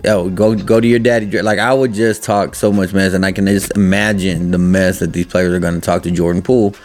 Yo, 0.04 0.30
go 0.30 0.56
go 0.56 0.80
to 0.80 0.88
your 0.88 0.99
daddy. 0.99 1.41
Like 1.41 1.60
I 1.60 1.73
would 1.73 1.93
just 1.93 2.23
talk 2.23 2.56
so 2.56 2.71
much 2.71 2.93
mess, 2.93 3.13
and 3.13 3.25
I 3.25 3.32
can 3.32 3.45
just 3.45 3.75
imagine 3.75 4.51
the 4.51 4.58
mess 4.58 4.99
that 4.99 5.13
these 5.13 5.27
players 5.27 5.54
are 5.54 5.60
going 5.60 5.75
to 5.75 5.82
talk 5.82 6.04
to 6.04 6.12
Jordan 6.12 6.41
Poole. 6.41 6.75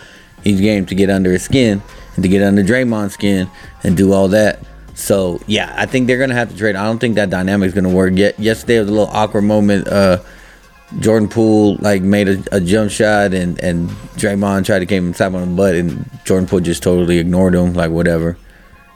He's 0.44 0.60
game 0.60 0.86
to 0.86 0.94
get 0.94 1.10
under 1.10 1.32
his 1.32 1.42
skin 1.42 1.82
and 2.14 2.22
to 2.22 2.28
get 2.28 2.42
under 2.42 2.62
Draymond's 2.62 3.14
skin 3.14 3.50
and 3.82 3.96
do 3.96 4.12
all 4.12 4.28
that. 4.28 4.60
So 4.94 5.40
yeah, 5.46 5.74
I 5.76 5.86
think 5.86 6.06
they're 6.06 6.18
gonna 6.18 6.34
have 6.34 6.50
to 6.50 6.56
trade. 6.56 6.76
I 6.76 6.84
don't 6.84 6.98
think 6.98 7.14
that 7.16 7.30
dynamic 7.30 7.68
is 7.68 7.74
gonna 7.74 7.90
work 7.90 8.14
yet. 8.16 8.38
Yesterday 8.38 8.80
was 8.80 8.88
a 8.88 8.92
little 8.92 9.08
awkward 9.08 9.42
moment. 9.42 9.88
Uh, 9.88 10.18
Jordan 11.00 11.28
Poole 11.28 11.76
like 11.76 12.02
made 12.02 12.28
a, 12.28 12.42
a 12.52 12.60
jump 12.60 12.90
shot 12.90 13.34
and 13.34 13.58
and 13.62 13.90
Draymond 14.16 14.64
tried 14.64 14.80
to 14.80 14.86
came 14.86 15.06
and 15.06 15.14
tap 15.14 15.34
on 15.34 15.50
the 15.50 15.56
butt 15.56 15.74
and 15.74 16.08
Jordan 16.24 16.48
Poole 16.48 16.60
just 16.60 16.82
totally 16.82 17.18
ignored 17.18 17.54
him 17.54 17.74
like 17.74 17.90
whatever. 17.90 18.38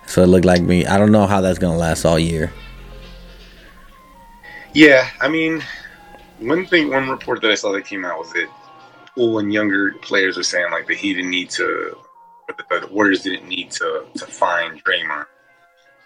So 0.06 0.22
it 0.22 0.26
looked 0.26 0.46
like 0.46 0.62
me. 0.62 0.86
I 0.86 0.98
don't 0.98 1.12
know 1.12 1.26
how 1.26 1.40
that's 1.40 1.58
gonna 1.58 1.76
last 1.76 2.04
all 2.04 2.18
year. 2.18 2.52
Yeah, 4.72 5.08
I 5.20 5.28
mean, 5.28 5.62
one 6.38 6.66
thing, 6.66 6.90
one 6.90 7.08
report 7.08 7.42
that 7.42 7.50
I 7.50 7.54
saw 7.54 7.72
that 7.72 7.84
came 7.84 8.04
out 8.04 8.18
was 8.18 8.32
that 8.32 8.48
Poole 9.14 9.40
and 9.40 9.52
younger 9.52 9.92
players 9.94 10.38
are 10.38 10.42
saying 10.42 10.70
like 10.70 10.86
that 10.86 10.96
he 10.96 11.12
didn't 11.12 11.30
need 11.30 11.50
to, 11.50 11.96
the, 12.46 12.80
the 12.80 12.86
Warriors 12.86 13.22
didn't 13.22 13.48
need 13.48 13.70
to 13.72 14.06
to 14.14 14.26
find 14.26 14.82
Draymond. 14.84 15.26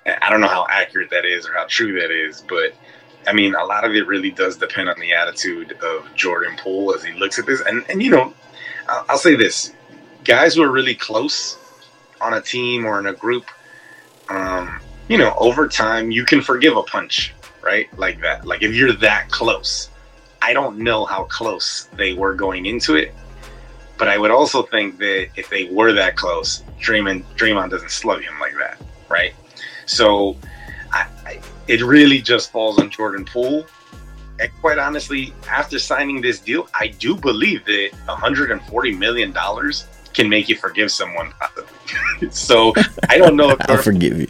I 0.06 0.30
don't 0.30 0.40
know 0.40 0.48
how 0.48 0.66
accurate 0.68 1.10
that 1.10 1.24
is 1.24 1.46
or 1.46 1.52
how 1.52 1.66
true 1.68 1.98
that 2.00 2.10
is, 2.10 2.42
but 2.48 2.74
I 3.26 3.32
mean, 3.32 3.54
a 3.54 3.64
lot 3.64 3.84
of 3.84 3.94
it 3.94 4.06
really 4.06 4.30
does 4.30 4.56
depend 4.56 4.88
on 4.88 4.98
the 5.00 5.12
attitude 5.12 5.72
of 5.82 6.14
Jordan 6.14 6.56
Poole 6.58 6.94
as 6.94 7.02
he 7.02 7.12
looks 7.12 7.38
at 7.38 7.46
this. 7.46 7.60
And 7.62 7.84
and 7.88 8.02
you 8.02 8.10
know, 8.10 8.34
I'll, 8.88 9.04
I'll 9.10 9.18
say 9.18 9.34
this: 9.34 9.72
guys 10.24 10.54
who 10.54 10.62
are 10.62 10.70
really 10.70 10.94
close 10.94 11.58
on 12.20 12.34
a 12.34 12.40
team 12.40 12.84
or 12.86 12.98
in 12.98 13.06
a 13.06 13.12
group, 13.12 13.46
um, 14.28 14.80
you 15.08 15.18
know, 15.18 15.34
over 15.38 15.68
time 15.68 16.10
you 16.10 16.24
can 16.24 16.40
forgive 16.40 16.76
a 16.76 16.82
punch, 16.82 17.34
right? 17.64 17.88
Like 17.98 18.20
that. 18.20 18.46
Like 18.46 18.62
if 18.62 18.74
you're 18.74 18.92
that 18.94 19.30
close. 19.30 19.90
I 20.42 20.52
don't 20.52 20.78
know 20.78 21.06
how 21.06 21.24
close 21.24 21.88
they 21.96 22.12
were 22.12 22.34
going 22.34 22.66
into 22.66 22.96
it, 22.96 23.14
but 23.96 24.08
I 24.08 24.18
would 24.18 24.30
also 24.30 24.62
think 24.62 24.98
that 24.98 25.28
if 25.36 25.48
they 25.48 25.64
were 25.66 25.92
that 25.92 26.16
close, 26.16 26.62
Draymond 26.78 27.24
Draymond 27.36 27.70
doesn't 27.70 27.90
slug 27.90 28.22
him 28.22 28.38
like 28.38 28.52
that, 28.58 28.78
right? 29.08 29.32
So, 29.86 30.36
I, 30.92 31.06
I, 31.24 31.40
it 31.66 31.82
really 31.82 32.20
just 32.20 32.52
falls 32.52 32.78
on 32.78 32.90
Jordan 32.90 33.24
Poole. 33.24 33.66
And 34.38 34.50
quite 34.60 34.78
honestly, 34.78 35.32
after 35.48 35.78
signing 35.78 36.20
this 36.20 36.40
deal, 36.40 36.68
I 36.78 36.88
do 36.88 37.16
believe 37.16 37.64
that 37.66 37.90
140 38.06 38.92
million 38.96 39.32
dollars 39.32 39.86
can 40.12 40.28
make 40.28 40.48
you 40.48 40.56
forgive 40.56 40.90
someone. 40.90 41.32
so 42.30 42.72
I 43.08 43.18
don't 43.18 43.36
know 43.36 43.50
if 43.50 43.58
I'll 43.68 43.78
forgive 43.78 44.20
you. 44.20 44.28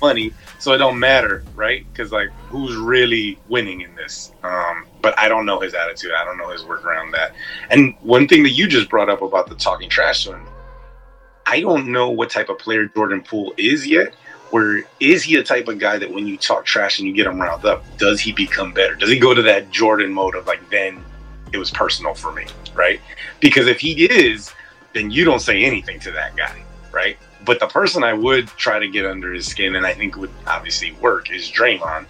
Money 0.00 0.32
So 0.58 0.72
it 0.72 0.78
don't 0.78 0.98
matter, 0.98 1.44
right? 1.54 1.86
Because 1.92 2.12
like, 2.12 2.30
who's 2.48 2.76
really 2.76 3.38
winning 3.48 3.82
in 3.82 3.94
this? 3.94 4.32
Um, 4.42 4.86
but 5.00 5.18
I 5.18 5.28
don't 5.28 5.46
know 5.46 5.60
his 5.60 5.74
attitude. 5.74 6.12
I 6.12 6.24
don't 6.24 6.36
know 6.36 6.50
his 6.50 6.64
work 6.64 6.84
around 6.84 7.12
that. 7.12 7.32
And 7.70 7.94
one 8.00 8.26
thing 8.26 8.42
that 8.42 8.50
you 8.50 8.66
just 8.66 8.90
brought 8.90 9.08
up 9.08 9.22
about 9.22 9.48
the 9.48 9.54
talking 9.54 9.88
trash 9.88 10.24
to 10.24 10.32
him, 10.32 10.46
I 11.46 11.60
don't 11.60 11.90
know 11.92 12.10
what 12.10 12.30
type 12.30 12.48
of 12.48 12.58
player 12.58 12.86
Jordan 12.86 13.22
Poole 13.22 13.54
is 13.56 13.86
yet. 13.86 14.14
Where 14.50 14.82
is 14.98 15.22
he 15.22 15.36
a 15.36 15.42
type 15.42 15.68
of 15.68 15.78
guy 15.78 15.98
that 15.98 16.12
when 16.12 16.26
you 16.26 16.36
talk 16.36 16.64
trash 16.64 16.98
and 16.98 17.06
you 17.06 17.14
get 17.14 17.26
him 17.26 17.40
riled 17.40 17.66
up, 17.66 17.84
does 17.98 18.20
he 18.20 18.32
become 18.32 18.72
better? 18.72 18.94
Does 18.94 19.10
he 19.10 19.18
go 19.18 19.34
to 19.34 19.42
that 19.42 19.70
Jordan 19.70 20.12
mode 20.12 20.34
of 20.34 20.46
like, 20.46 20.68
then 20.70 21.04
it 21.52 21.58
was 21.58 21.70
personal 21.70 22.14
for 22.14 22.32
me, 22.32 22.46
right? 22.74 23.00
Because 23.40 23.66
if 23.66 23.78
he 23.78 24.06
is, 24.06 24.52
then 24.94 25.10
you 25.10 25.24
don't 25.24 25.40
say 25.40 25.64
anything 25.64 26.00
to 26.00 26.10
that 26.12 26.34
guy, 26.36 26.62
right? 26.92 27.18
But 27.48 27.60
the 27.60 27.66
person 27.66 28.04
I 28.04 28.12
would 28.12 28.46
try 28.58 28.78
to 28.78 28.86
get 28.86 29.06
under 29.06 29.32
his 29.32 29.46
skin, 29.46 29.76
and 29.76 29.86
I 29.86 29.94
think 29.94 30.18
would 30.18 30.30
obviously 30.46 30.92
work, 31.00 31.30
is 31.30 31.50
Draymond, 31.50 32.04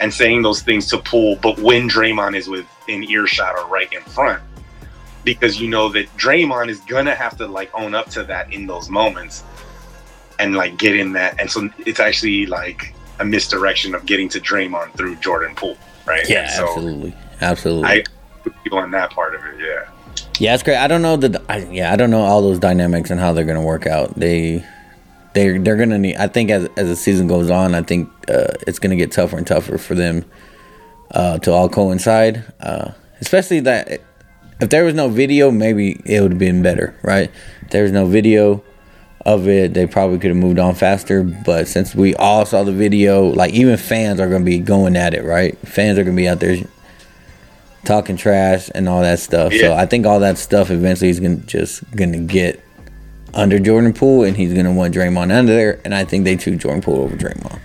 and 0.00 0.12
saying 0.12 0.42
those 0.42 0.62
things 0.62 0.88
to 0.88 0.98
Poole. 0.98 1.38
But 1.40 1.60
when 1.60 1.88
Draymond 1.88 2.36
is 2.36 2.48
within 2.48 3.04
earshot 3.04 3.56
or 3.56 3.68
right 3.68 3.90
in 3.92 4.00
front, 4.00 4.42
because 5.22 5.60
you 5.60 5.68
know 5.68 5.88
that 5.90 6.08
Draymond 6.16 6.70
is 6.70 6.80
gonna 6.80 7.14
have 7.14 7.36
to 7.38 7.46
like 7.46 7.70
own 7.72 7.94
up 7.94 8.10
to 8.10 8.24
that 8.24 8.52
in 8.52 8.66
those 8.66 8.90
moments, 8.90 9.44
and 10.40 10.56
like 10.56 10.76
get 10.76 10.96
in 10.96 11.12
that. 11.12 11.38
And 11.38 11.48
so 11.48 11.70
it's 11.86 12.00
actually 12.00 12.46
like 12.46 12.92
a 13.20 13.24
misdirection 13.24 13.94
of 13.94 14.06
getting 14.06 14.28
to 14.30 14.40
Draymond 14.40 14.92
through 14.94 15.14
Jordan 15.16 15.54
Poole, 15.54 15.78
right? 16.04 16.28
Yeah, 16.28 16.48
so 16.48 16.66
absolutely, 16.66 17.14
absolutely. 17.40 17.88
I 17.88 18.04
people 18.64 18.80
on 18.80 18.90
that 18.90 19.12
part 19.12 19.36
of 19.36 19.44
it, 19.44 19.60
yeah. 19.60 19.88
Yeah, 20.38 20.54
it's 20.54 20.62
great. 20.62 20.76
I 20.76 20.86
don't 20.86 21.02
know 21.02 21.16
the. 21.16 21.42
I, 21.48 21.58
yeah, 21.70 21.92
I 21.92 21.96
don't 21.96 22.10
know 22.10 22.20
all 22.20 22.42
those 22.42 22.60
dynamics 22.60 23.10
and 23.10 23.18
how 23.18 23.32
they're 23.32 23.44
gonna 23.44 23.62
work 23.62 23.86
out. 23.86 24.14
They, 24.14 24.64
they, 25.34 25.58
they're 25.58 25.76
gonna 25.76 25.98
need. 25.98 26.16
I 26.16 26.28
think 26.28 26.50
as 26.50 26.68
as 26.76 26.88
the 26.88 26.96
season 26.96 27.26
goes 27.26 27.50
on, 27.50 27.74
I 27.74 27.82
think 27.82 28.08
uh, 28.28 28.54
it's 28.66 28.78
gonna 28.78 28.96
get 28.96 29.10
tougher 29.10 29.36
and 29.36 29.46
tougher 29.46 29.78
for 29.78 29.96
them 29.96 30.24
uh, 31.10 31.38
to 31.40 31.52
all 31.52 31.68
coincide. 31.68 32.44
Uh, 32.60 32.92
especially 33.20 33.60
that 33.60 34.00
if 34.60 34.70
there 34.70 34.84
was 34.84 34.94
no 34.94 35.08
video, 35.08 35.50
maybe 35.50 36.00
it 36.04 36.20
would 36.20 36.32
have 36.32 36.38
been 36.38 36.62
better, 36.62 36.96
right? 37.02 37.32
If 37.62 37.70
there 37.70 37.82
was 37.82 37.92
no 37.92 38.06
video 38.06 38.62
of 39.26 39.48
it, 39.48 39.74
they 39.74 39.88
probably 39.88 40.18
could 40.18 40.30
have 40.30 40.36
moved 40.36 40.60
on 40.60 40.76
faster. 40.76 41.24
But 41.24 41.66
since 41.66 41.96
we 41.96 42.14
all 42.14 42.46
saw 42.46 42.62
the 42.62 42.72
video, 42.72 43.24
like 43.24 43.52
even 43.54 43.76
fans 43.76 44.20
are 44.20 44.28
gonna 44.28 44.44
be 44.44 44.60
going 44.60 44.94
at 44.94 45.14
it, 45.14 45.24
right? 45.24 45.58
Fans 45.66 45.98
are 45.98 46.04
gonna 46.04 46.16
be 46.16 46.28
out 46.28 46.38
there 46.38 46.58
talking 47.88 48.16
trash 48.16 48.70
and 48.74 48.88
all 48.88 49.00
that 49.00 49.18
stuff. 49.18 49.52
So 49.54 49.72
I 49.72 49.86
think 49.86 50.06
all 50.06 50.20
that 50.20 50.36
stuff 50.38 50.70
eventually 50.70 51.08
is 51.10 51.18
gonna 51.18 51.36
just 51.36 51.82
gonna 51.96 52.18
get 52.18 52.62
under 53.32 53.58
Jordan 53.58 53.94
Poole, 53.94 54.24
and 54.24 54.36
he's 54.36 54.52
gonna 54.52 54.72
want 54.72 54.94
Draymond 54.94 55.32
under 55.32 55.54
there. 55.54 55.80
And 55.84 55.94
I 55.94 56.04
think 56.04 56.24
they 56.24 56.36
choose 56.36 56.62
Jordan 56.62 56.82
Poole 56.82 57.00
over 57.00 57.16
Draymond. 57.16 57.58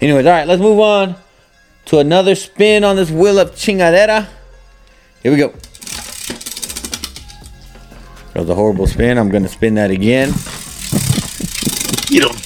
Anyways, 0.00 0.26
all 0.26 0.32
right, 0.32 0.48
let's 0.48 0.62
move 0.62 0.80
on 0.80 1.14
to 1.86 1.98
another 1.98 2.34
spin 2.34 2.84
on 2.84 2.96
this 2.96 3.10
wheel 3.10 3.38
of 3.38 3.52
chingadera. 3.52 4.26
Here 5.22 5.30
we 5.30 5.38
go. 5.38 5.48
That 8.32 8.40
was 8.40 8.48
a 8.50 8.54
horrible 8.54 8.86
spin. 8.86 9.18
I'm 9.18 9.28
gonna 9.28 9.48
spin 9.48 9.74
that 9.74 9.90
again. 9.90 10.32
You 12.10 12.20
don't. 12.20 12.36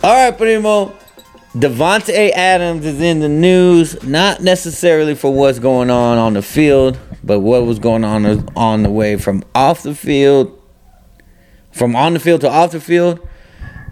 All 0.02 0.14
right, 0.14 0.36
Primo. 0.36 0.96
Davante 1.54 2.30
Adams 2.30 2.86
is 2.86 3.00
in 3.00 3.18
the 3.18 3.28
news, 3.28 4.00
not 4.04 4.40
necessarily 4.40 5.16
for 5.16 5.34
what's 5.34 5.58
going 5.58 5.90
on 5.90 6.16
on 6.16 6.34
the 6.34 6.42
field, 6.42 6.96
but 7.24 7.40
what 7.40 7.66
was 7.66 7.80
going 7.80 8.04
on 8.04 8.48
on 8.56 8.84
the 8.84 8.90
way 8.90 9.16
from 9.16 9.42
off 9.52 9.82
the 9.82 9.94
field, 9.94 10.56
from 11.72 11.96
on 11.96 12.14
the 12.14 12.20
field 12.20 12.42
to 12.42 12.48
off 12.48 12.70
the 12.70 12.80
field. 12.80 13.26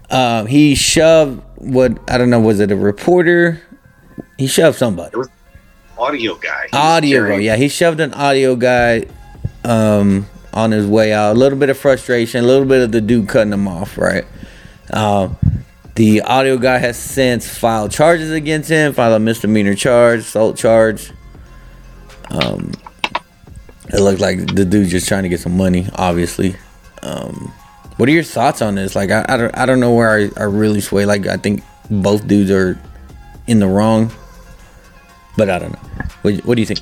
Um, 0.09 0.47
he 0.47 0.73
shoved 0.73 1.43
what 1.57 1.99
I 2.09 2.17
don't 2.17 2.29
know. 2.29 2.39
Was 2.39 2.61
it 2.61 2.71
a 2.71 2.77
reporter? 2.77 3.61
He 4.37 4.47
shoved 4.47 4.77
somebody. 4.77 5.17
audio 5.97 6.35
guy. 6.35 6.63
He's 6.63 6.73
Audio 6.73 7.27
guy, 7.27 7.39
yeah. 7.39 7.57
He 7.57 7.67
shoved 7.67 7.99
an 7.99 8.13
audio 8.13 8.55
guy 8.55 9.05
um, 9.65 10.27
on 10.53 10.71
his 10.71 10.87
way 10.87 11.11
out. 11.11 11.35
A 11.35 11.39
little 11.39 11.59
bit 11.59 11.69
of 11.69 11.77
frustration, 11.77 12.45
a 12.45 12.47
little 12.47 12.65
bit 12.65 12.81
of 12.81 12.93
the 12.93 13.01
dude 13.01 13.27
cutting 13.27 13.51
him 13.51 13.67
off, 13.67 13.97
right? 13.97 14.25
Um, 14.93 15.37
the 15.99 16.21
audio 16.21 16.57
guy 16.57 16.77
has 16.77 16.97
since 16.97 17.45
filed 17.45 17.91
charges 17.91 18.31
against 18.31 18.69
him, 18.69 18.93
filed 18.93 19.15
a 19.15 19.19
misdemeanor 19.19 19.75
charge, 19.75 20.21
assault 20.21 20.55
charge. 20.55 21.11
Um, 22.29 22.71
it 23.89 23.99
looked 23.99 24.21
like 24.21 24.55
the 24.55 24.63
dude 24.63 24.87
just 24.87 25.09
trying 25.09 25.23
to 25.23 25.29
get 25.29 25.41
some 25.41 25.57
money, 25.57 25.89
obviously. 25.95 26.55
Um, 27.01 27.51
what 27.97 28.07
are 28.07 28.13
your 28.13 28.23
thoughts 28.23 28.61
on 28.61 28.75
this? 28.75 28.95
Like, 28.95 29.11
I, 29.11 29.25
I, 29.27 29.35
don't, 29.35 29.57
I 29.57 29.65
don't 29.65 29.81
know 29.81 29.93
where 29.93 30.09
I, 30.09 30.29
I 30.37 30.43
really 30.43 30.79
sway. 30.79 31.05
Like, 31.05 31.27
I 31.27 31.35
think 31.35 31.63
both 31.91 32.25
dudes 32.25 32.49
are 32.49 32.79
in 33.47 33.59
the 33.59 33.67
wrong, 33.67 34.09
but 35.35 35.49
I 35.49 35.59
don't 35.59 35.73
know. 35.73 35.89
What, 36.21 36.45
what 36.45 36.55
do 36.55 36.61
you 36.61 36.65
think? 36.65 36.79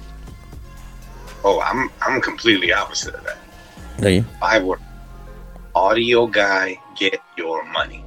Oh, 1.43 1.59
I'm 1.61 1.89
I'm 2.03 2.21
completely 2.21 2.71
opposite 2.71 3.15
of 3.15 3.23
that. 3.23 4.05
Are 4.05 4.09
you? 4.09 4.25
I 4.43 4.59
would 4.59 4.79
audio 5.73 6.27
guy 6.27 6.79
get 6.95 7.19
your 7.35 7.65
money. 7.65 8.03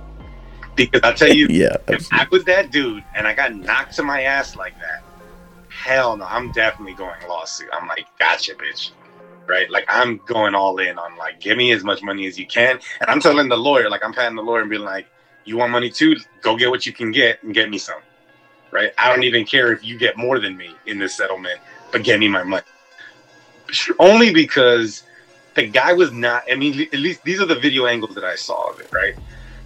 Because 0.86 1.02
I 1.02 1.12
tell 1.12 1.34
you, 1.34 1.46
Yeah, 1.50 1.76
if 1.88 2.12
I 2.12 2.26
was 2.30 2.44
that 2.44 2.70
dude 2.70 3.04
and 3.14 3.26
I 3.26 3.34
got 3.34 3.54
knocked 3.54 3.94
to 3.96 4.02
my 4.02 4.22
ass 4.22 4.56
like 4.56 4.78
that, 4.78 5.02
hell 5.68 6.16
no, 6.16 6.24
I'm 6.26 6.52
definitely 6.52 6.94
going 6.94 7.16
lawsuit. 7.28 7.68
I'm 7.72 7.88
like, 7.88 8.06
gotcha, 8.18 8.54
bitch. 8.54 8.90
Right? 9.46 9.70
Like 9.70 9.84
I'm 9.88 10.18
going 10.26 10.54
all 10.54 10.78
in 10.78 10.98
on 10.98 11.16
like, 11.16 11.40
give 11.40 11.56
me 11.56 11.72
as 11.72 11.82
much 11.82 12.02
money 12.02 12.26
as 12.26 12.38
you 12.38 12.46
can. 12.46 12.78
And 13.00 13.10
I'm 13.10 13.20
telling 13.20 13.48
the 13.48 13.56
lawyer, 13.56 13.90
like 13.90 14.04
I'm 14.04 14.12
patting 14.12 14.36
the 14.36 14.42
lawyer 14.42 14.60
and 14.60 14.70
being 14.70 14.82
like, 14.82 15.06
you 15.44 15.56
want 15.56 15.72
money 15.72 15.90
too? 15.90 16.16
Go 16.42 16.56
get 16.56 16.70
what 16.70 16.86
you 16.86 16.92
can 16.92 17.10
get 17.10 17.42
and 17.42 17.52
get 17.52 17.68
me 17.68 17.78
some. 17.78 18.00
Right? 18.70 18.92
I 18.98 19.08
don't 19.08 19.24
even 19.24 19.44
care 19.44 19.72
if 19.72 19.82
you 19.82 19.98
get 19.98 20.16
more 20.16 20.38
than 20.38 20.56
me 20.56 20.74
in 20.86 20.98
this 20.98 21.16
settlement, 21.16 21.58
but 21.90 22.04
get 22.04 22.20
me 22.20 22.28
my 22.28 22.44
money. 22.44 22.62
Only 23.98 24.32
because 24.32 25.02
the 25.54 25.66
guy 25.66 25.92
was 25.92 26.12
not. 26.12 26.44
I 26.50 26.54
mean, 26.54 26.82
at 26.92 27.00
least 27.00 27.24
these 27.24 27.40
are 27.40 27.46
the 27.46 27.58
video 27.58 27.86
angles 27.86 28.14
that 28.14 28.24
I 28.24 28.36
saw 28.36 28.70
of 28.70 28.80
it. 28.80 28.92
Right? 28.92 29.16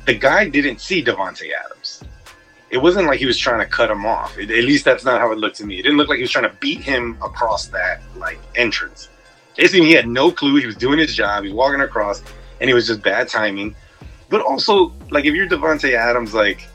The 0.07 0.15
guy 0.15 0.49
didn't 0.49 0.81
see 0.81 1.03
Davante 1.03 1.51
Adams. 1.65 2.03
It 2.71 2.79
wasn't 2.79 3.07
like 3.07 3.21
he 3.21 3.27
was 3.27 3.39
trying 3.39 3.61
to 3.61 3.67
cut 3.67 3.91
him 3.91 4.05
off. 4.05 4.37
It- 4.39 4.51
at 4.51 4.65
least 4.65 4.85
that's 4.85 5.05
not 5.05 5.21
how 5.21 5.31
it 5.33 5.39
looked 5.39 5.57
to 5.57 5.67
me. 5.67 5.79
It 5.79 5.83
didn't 5.83 5.97
look 5.97 6.09
like 6.09 6.17
he 6.17 6.23
was 6.23 6.31
trying 6.31 6.49
to 6.51 6.57
beat 6.61 6.81
him 6.81 7.17
across 7.23 7.67
that 7.69 8.03
like 8.17 8.39
entrance. 8.57 9.09
Basically, 9.57 9.87
he 9.87 9.93
had 9.93 10.09
no 10.09 10.31
clue. 10.33 10.57
He 10.57 10.67
was 10.67 10.75
doing 10.77 10.99
his 10.99 11.15
job. 11.15 11.45
He 11.45 11.51
was 11.51 11.57
walking 11.57 11.81
across, 11.81 12.23
and 12.61 12.69
it 12.69 12.75
was 12.75 12.87
just 12.89 13.03
bad 13.03 13.29
timing. 13.29 13.75
But 14.29 14.41
also, 14.41 14.93
like 15.11 15.25
if 15.25 15.35
you're 15.35 15.47
Davante 15.47 15.95
Adams, 15.95 16.35
like 16.35 16.67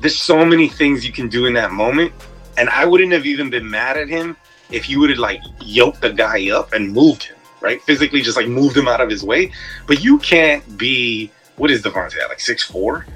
there's 0.00 0.18
so 0.18 0.44
many 0.44 0.68
things 0.68 1.06
you 1.06 1.12
can 1.12 1.28
do 1.28 1.46
in 1.46 1.54
that 1.54 1.72
moment, 1.72 2.12
and 2.58 2.68
I 2.68 2.84
wouldn't 2.84 3.12
have 3.12 3.26
even 3.26 3.50
been 3.50 3.68
mad 3.68 3.96
at 3.96 4.08
him 4.08 4.36
if 4.70 4.90
you 4.90 5.00
would 5.00 5.10
have 5.10 5.18
like 5.18 5.40
yoked 5.62 6.02
the 6.02 6.12
guy 6.12 6.50
up 6.50 6.72
and 6.74 6.92
moved 6.92 7.22
him, 7.22 7.36
right? 7.60 7.80
Physically, 7.82 8.20
just 8.20 8.36
like 8.36 8.48
moved 8.48 8.76
him 8.76 8.88
out 8.88 9.00
of 9.00 9.08
his 9.08 9.24
way. 9.24 9.50
But 9.86 10.02
you 10.02 10.18
can't 10.18 10.76
be 10.76 11.30
what 11.58 11.70
is 11.70 11.82
Davante 11.82 12.18
at 12.18 12.28
like 12.28 12.40
six 12.40 12.62
four? 12.62 13.06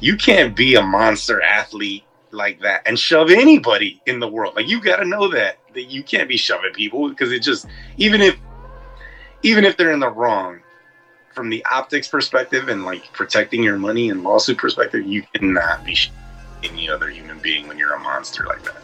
You 0.00 0.16
can't 0.16 0.54
be 0.56 0.74
a 0.74 0.82
monster 0.82 1.40
athlete 1.40 2.04
like 2.32 2.60
that 2.60 2.82
and 2.86 2.98
shove 2.98 3.30
anybody 3.30 4.00
in 4.06 4.18
the 4.18 4.28
world. 4.28 4.56
Like 4.56 4.68
you 4.68 4.80
got 4.80 4.96
to 4.96 5.04
know 5.04 5.28
that 5.28 5.58
that 5.74 5.84
you 5.84 6.02
can't 6.02 6.28
be 6.28 6.36
shoving 6.36 6.72
people 6.72 7.08
because 7.08 7.32
it 7.32 7.40
just 7.40 7.66
even 7.96 8.20
if 8.20 8.36
even 9.42 9.64
if 9.64 9.76
they're 9.76 9.92
in 9.92 10.00
the 10.00 10.10
wrong 10.10 10.60
from 11.34 11.48
the 11.48 11.64
optics 11.70 12.08
perspective 12.08 12.68
and 12.68 12.84
like 12.84 13.10
protecting 13.12 13.62
your 13.62 13.78
money 13.78 14.10
and 14.10 14.22
lawsuit 14.22 14.58
perspective, 14.58 15.06
you 15.06 15.22
cannot 15.34 15.84
be 15.84 15.96
any 16.62 16.88
other 16.88 17.08
human 17.08 17.38
being 17.38 17.66
when 17.66 17.78
you're 17.78 17.94
a 17.94 17.98
monster 17.98 18.44
like 18.46 18.62
that. 18.64 18.82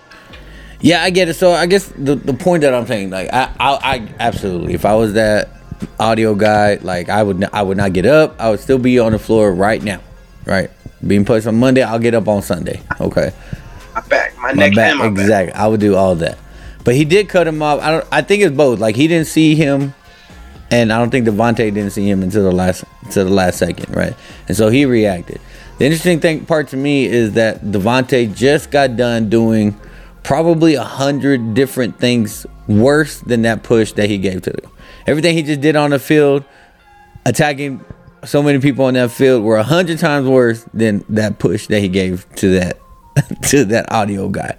Yeah, 0.81 1.03
I 1.03 1.11
get 1.11 1.29
it. 1.29 1.35
So 1.35 1.53
I 1.53 1.67
guess 1.67 1.89
the 1.97 2.15
the 2.15 2.35
point 2.35 2.63
that 2.63 2.73
I'm 2.73 2.87
saying, 2.87 3.11
like, 3.11 3.33
I, 3.33 3.53
I, 3.59 3.75
I 3.83 4.15
absolutely, 4.21 4.75
if 4.75 4.85
I 4.85 4.95
was 4.95 5.15
that 5.15 5.51
audio 5.99 6.35
guy, 6.35 6.77
like, 6.83 7.09
I 7.09 7.23
would, 7.23 7.45
I 7.53 7.63
would 7.63 7.77
not 7.77 7.93
get 7.93 8.07
up. 8.07 8.41
I 8.41 8.51
would 8.51 8.61
still 8.61 8.79
be 8.79 8.99
on 8.99 9.13
the 9.13 9.19
floor 9.19 9.53
right 9.53 9.83
now, 9.83 10.01
right? 10.45 10.71
Being 11.07 11.25
pushed 11.25 11.47
on 11.47 11.59
Monday, 11.59 11.83
I'll 11.83 11.99
get 11.99 12.15
up 12.15 12.27
on 12.29 12.43
Sunday. 12.43 12.83
Okay, 13.01 13.33
My 13.95 14.01
back, 14.03 14.37
my, 14.39 14.43
my 14.49 14.53
neck, 14.53 14.75
back, 14.75 14.97
my 14.97 15.09
back. 15.09 15.19
exactly. 15.21 15.53
I 15.55 15.67
would 15.69 15.81
do 15.81 15.95
all 15.95 16.15
that, 16.17 16.39
but 16.85 16.95
he 16.95 17.05
did 17.05 17.29
cut 17.29 17.47
him 17.47 17.63
off. 17.63 17.81
I 17.81 17.91
don't. 17.93 18.07
I 18.11 18.23
think 18.23 18.43
it's 18.43 18.57
both. 18.57 18.81
Like 18.81 18.97
he 18.97 19.07
didn't 19.07 19.29
see 19.29 19.55
him, 19.55 19.95
and 20.73 20.93
I 20.93 20.99
don't 20.99 21.11
think 21.11 21.27
Davante 21.27 21.57
didn't 21.73 21.91
see 21.91 22.09
him 22.11 22.23
until 22.25 22.43
the 22.43 22.51
last, 22.51 22.83
until 23.05 23.25
the 23.27 23.31
last 23.33 23.59
second, 23.59 23.95
right? 23.95 24.15
And 24.49 24.57
so 24.57 24.69
he 24.71 24.85
reacted. 24.87 25.41
The 25.79 25.85
interesting 25.85 26.19
thing 26.19 26.45
part 26.45 26.67
to 26.69 26.77
me 26.77 27.07
is 27.07 27.35
that 27.35 27.63
Davante 27.63 28.35
just 28.35 28.73
got 28.73 28.97
done 28.97 29.29
doing 29.31 29.79
probably 30.25 30.75
a 30.75 30.83
hundred 30.83 31.55
different 31.55 32.01
things 32.01 32.45
worse 32.67 33.21
than 33.21 33.43
that 33.43 33.63
push 33.63 33.93
that 33.93 34.11
he 34.11 34.19
gave 34.19 34.43
to. 34.43 34.55
Everything 35.09 35.35
he 35.37 35.43
just 35.43 35.61
did 35.61 35.75
on 35.77 35.91
the 35.91 35.99
field, 35.99 36.45
attacking 37.25 37.85
so 38.25 38.43
many 38.43 38.59
people 38.59 38.85
on 38.85 38.95
that 38.95 39.11
field, 39.11 39.43
were 39.43 39.57
a 39.57 39.63
hundred 39.63 39.99
times 39.99 40.29
worse 40.29 40.65
than 40.75 41.05
that 41.09 41.39
push 41.39 41.67
that 41.69 41.81
he 41.81 41.89
gave 41.89 42.27
to 42.37 42.59
that 42.59 42.79
to 43.49 43.65
that 43.67 43.91
audio 43.91 44.29
guy. 44.29 44.59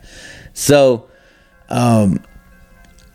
So, 0.54 1.08
um, 1.70 2.24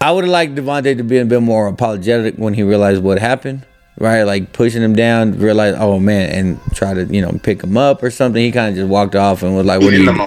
I 0.00 0.12
would 0.12 0.24
have 0.24 0.30
liked 0.30 0.54
Davante 0.54 0.96
to 0.96 1.02
be 1.04 1.18
a 1.18 1.24
bit 1.24 1.40
more 1.42 1.66
apologetic 1.66 2.36
when 2.36 2.54
he 2.54 2.62
realized 2.62 3.02
what 3.02 3.18
happened. 3.18 3.66
right? 3.98 4.22
Like 4.22 4.52
pushing 4.52 4.82
him 4.82 4.94
down, 4.94 5.38
realize, 5.38 5.74
oh 5.78 5.98
man, 5.98 6.30
and 6.30 6.60
try 6.74 6.94
to 6.94 7.04
you 7.06 7.20
know 7.20 7.32
pick 7.42 7.62
him 7.62 7.76
up 7.76 8.02
or 8.02 8.10
something. 8.10 8.42
He 8.42 8.52
kind 8.52 8.70
of 8.70 8.76
just 8.76 8.88
walked 8.88 9.14
off 9.16 9.42
and 9.42 9.56
was 9.56 9.66
like, 9.66 9.80
"What 9.80 9.92
are 9.92 9.96
you? 9.96 10.26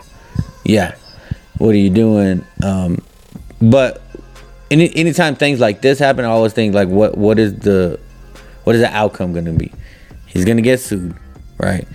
Yeah, 0.65 0.95
what 1.57 1.69
are 1.69 1.77
you 1.77 1.89
doing?" 1.89 2.45
Um, 2.63 2.99
but 3.61 4.01
any 4.69 4.95
anytime 4.95 5.35
things 5.35 5.59
like 5.59 5.81
this 5.81 5.99
happen, 5.99 6.25
I 6.25 6.29
always 6.29 6.53
think 6.53 6.73
like, 6.73 6.87
what 6.87 7.17
what 7.17 7.39
is 7.39 7.55
the 7.59 7.99
what 8.63 8.75
is 8.75 8.81
the 8.81 8.93
outcome 8.93 9.33
going 9.33 9.45
to 9.45 9.53
be? 9.53 9.71
He's 10.25 10.45
going 10.45 10.57
to 10.57 10.63
get 10.63 10.79
sued, 10.79 11.15
right? 11.57 11.87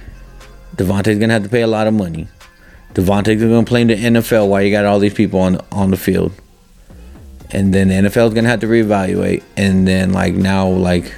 Davante's 0.77 1.19
going 1.19 1.29
to 1.29 1.35
have 1.35 1.43
to 1.43 1.51
pay 1.51 1.63
a 1.63 1.67
lot 1.67 1.87
of 1.87 1.95
money. 1.95 2.29
Davante's 2.95 3.43
going 3.43 3.65
to 3.65 3.69
play 3.69 3.83
in 3.83 3.89
the 3.89 3.95
NFL 3.95 4.49
while 4.49 4.63
you 4.63 4.71
got 4.71 4.85
all 4.85 4.99
these 4.99 5.15
people 5.15 5.41
on 5.41 5.61
on 5.71 5.91
the 5.91 5.97
field. 5.97 6.33
And 7.51 7.75
then 7.75 7.89
the 7.89 7.95
NFL's 7.95 8.33
going 8.33 8.45
to 8.45 8.51
have 8.51 8.61
to 8.61 8.67
reevaluate. 8.67 9.43
And 9.59 9.87
then, 9.87 10.13
like, 10.13 10.33
now, 10.33 10.69
like, 10.69 11.15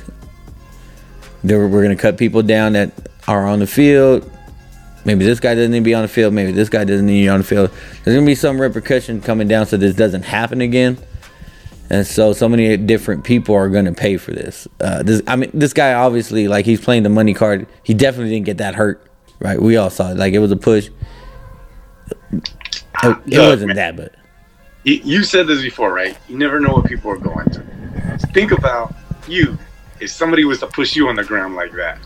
we're 1.45 1.69
going 1.69 1.91
to 1.91 1.97
cut 1.97 2.19
people 2.19 2.43
down 2.43 2.73
that 2.73 2.91
are 3.29 3.47
on 3.47 3.61
the 3.61 3.69
field. 3.69 4.29
Maybe 5.05 5.25
this 5.25 5.39
guy 5.39 5.55
doesn't 5.55 5.71
need 5.71 5.81
to 5.81 5.85
be 5.85 5.95
on 5.95 6.03
the 6.03 6.09
field. 6.09 6.35
Maybe 6.35 6.51
this 6.51 6.69
guy 6.69 6.83
doesn't 6.83 7.07
need 7.07 7.21
to 7.21 7.25
be 7.27 7.29
on 7.29 7.39
the 7.39 7.45
field. 7.45 7.71
There's 7.71 8.17
going 8.17 8.25
to 8.25 8.31
be 8.31 8.35
some 8.35 8.61
repercussion 8.61 9.21
coming 9.21 9.47
down 9.47 9.67
so 9.67 9.77
this 9.77 9.95
doesn't 9.95 10.23
happen 10.23 10.61
again. 10.61 10.99
And 11.91 12.07
so, 12.07 12.33
so 12.33 12.49
many 12.49 12.77
different 12.77 13.25
people 13.25 13.55
are 13.55 13.69
going 13.69 13.85
to 13.85 13.93
pay 13.93 14.17
for 14.17 14.33
this. 14.33 14.67
Uh, 14.81 15.03
this. 15.03 15.21
I 15.27 15.37
mean, 15.37 15.51
this 15.53 15.73
guy 15.73 15.93
obviously, 15.93 16.49
like, 16.49 16.65
he's 16.65 16.81
playing 16.81 17.03
the 17.03 17.11
money 17.11 17.35
card. 17.35 17.67
He 17.83 17.93
definitely 17.93 18.31
didn't 18.31 18.47
get 18.47 18.59
that 18.59 18.75
hurt, 18.75 19.07
right? 19.39 19.61
We 19.61 19.77
all 19.77 19.91
saw 19.91 20.11
it. 20.11 20.17
Like, 20.17 20.33
it 20.33 20.39
was 20.39 20.51
a 20.51 20.57
push. 20.57 20.89
It, 22.33 22.43
it 23.03 23.03
Look, 23.03 23.51
wasn't 23.51 23.69
man. 23.69 23.77
that, 23.77 23.97
but 23.97 24.15
You, 24.85 24.95
you 25.05 25.25
said 25.25 25.47
this 25.47 25.63
before, 25.63 25.93
right? 25.93 26.17
You 26.29 26.39
never 26.39 26.59
know 26.59 26.73
what 26.73 26.87
people 26.87 27.11
are 27.11 27.19
going 27.19 27.49
through. 27.51 27.67
Think 28.33 28.53
about 28.53 28.95
you. 29.29 29.59
If 30.01 30.11
somebody 30.11 30.45
was 30.45 30.61
to 30.61 30.67
push 30.67 30.97
you 30.97 31.09
on 31.09 31.17
the 31.17 31.25
ground 31.25 31.55
like 31.55 31.73
that, 31.73 31.99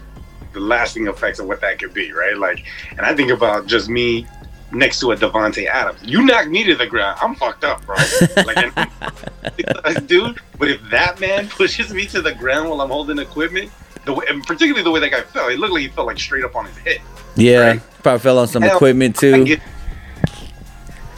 the 0.52 0.60
lasting 0.60 1.06
effects 1.06 1.38
of 1.38 1.46
what 1.46 1.60
that 1.60 1.78
could 1.78 1.94
be, 1.94 2.12
right? 2.12 2.36
Like, 2.36 2.64
and 2.90 3.02
I 3.02 3.14
think 3.14 3.30
about 3.30 3.66
just 3.66 3.88
me 3.88 4.26
next 4.72 5.00
to 5.00 5.12
a 5.12 5.16
Davante 5.16 5.66
Adams. 5.66 6.00
You 6.02 6.22
knock 6.24 6.48
me 6.48 6.64
to 6.64 6.74
the 6.74 6.86
ground, 6.86 7.18
I'm 7.22 7.34
fucked 7.34 7.64
up, 7.64 7.84
bro. 7.86 7.96
Like, 8.44 8.56
and- 8.76 10.06
dude. 10.08 10.40
But 10.58 10.68
if 10.70 10.80
that 10.90 11.20
man 11.20 11.48
pushes 11.50 11.92
me 11.92 12.06
to 12.08 12.20
the 12.20 12.34
ground 12.34 12.68
while 12.68 12.80
I'm 12.80 12.90
holding 12.90 13.18
equipment, 13.18 13.70
the 14.04 14.12
way, 14.12 14.24
and 14.28 14.42
particularly 14.44 14.82
the 14.82 14.90
way 14.90 15.00
that 15.00 15.10
guy 15.10 15.22
fell, 15.22 15.48
it 15.48 15.58
looked 15.58 15.72
like 15.72 15.82
he 15.82 15.88
fell 15.88 16.06
like 16.06 16.18
straight 16.18 16.44
up 16.44 16.54
on 16.56 16.66
his 16.66 16.76
head. 16.78 17.00
yeah, 17.36 17.58
Right. 17.60 17.80
probably 18.02 18.20
fell 18.20 18.38
on 18.38 18.48
some 18.48 18.62
Hell, 18.62 18.76
equipment 18.76 19.16
I 19.18 19.20
too. 19.20 19.44
get- 19.44 19.60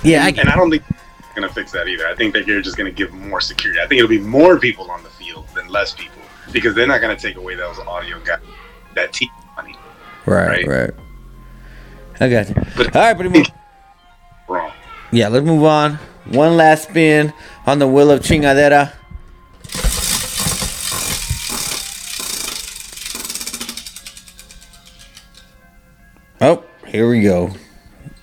Yeah, 0.02 0.24
I, 0.24 0.28
and 0.28 0.48
I 0.48 0.56
don't 0.56 0.70
think 0.70 0.82
it's 0.88 1.28
gonna 1.34 1.48
fix 1.48 1.72
that 1.72 1.86
either. 1.88 2.06
I 2.06 2.14
think 2.14 2.32
that 2.34 2.46
you're 2.46 2.60
just 2.62 2.76
gonna 2.76 2.90
give 2.90 3.12
more 3.12 3.40
security. 3.40 3.80
I 3.80 3.86
think 3.86 3.98
it'll 3.98 4.08
be 4.08 4.18
more 4.18 4.58
people 4.58 4.90
on 4.90 5.02
the 5.02 5.10
field 5.10 5.46
than 5.54 5.68
less 5.68 5.92
people 5.94 6.20
because 6.52 6.74
they're 6.74 6.86
not 6.86 7.00
gonna 7.00 7.16
take 7.18 7.36
away 7.36 7.54
those 7.54 7.78
audio 7.80 8.18
guys, 8.20 8.40
that 8.94 9.12
team 9.12 9.28
money. 9.56 9.76
right, 10.26 10.66
right. 10.66 10.68
right. 10.68 10.90
I 12.20 12.28
got 12.28 12.48
you. 12.50 12.54
All 12.56 12.90
right, 12.94 13.14
pretty 13.14 13.38
much. 13.38 13.50
Yeah, 15.10 15.28
let's 15.28 15.44
move 15.44 15.64
on. 15.64 15.94
One 16.26 16.56
last 16.56 16.90
spin 16.90 17.32
on 17.66 17.78
the 17.78 17.88
wheel 17.88 18.10
of 18.10 18.20
chingadera. 18.20 18.92
Oh, 26.42 26.64
here 26.86 27.08
we 27.08 27.22
go. 27.22 27.52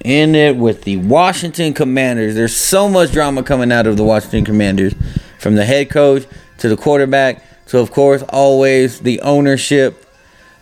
In 0.03 0.35
it 0.35 0.55
with 0.55 0.83
the 0.83 0.97
Washington 0.97 1.73
Commanders. 1.73 2.35
There's 2.35 2.55
so 2.55 2.87
much 2.87 3.11
drama 3.11 3.43
coming 3.43 3.71
out 3.71 3.87
of 3.87 3.97
the 3.97 4.03
Washington 4.03 4.45
Commanders, 4.45 4.93
from 5.39 5.55
the 5.55 5.65
head 5.65 5.89
coach 5.89 6.25
to 6.59 6.69
the 6.69 6.77
quarterback. 6.77 7.43
So 7.65 7.79
of 7.81 7.91
course, 7.91 8.23
always 8.29 8.99
the 9.01 9.21
ownership. 9.21 10.05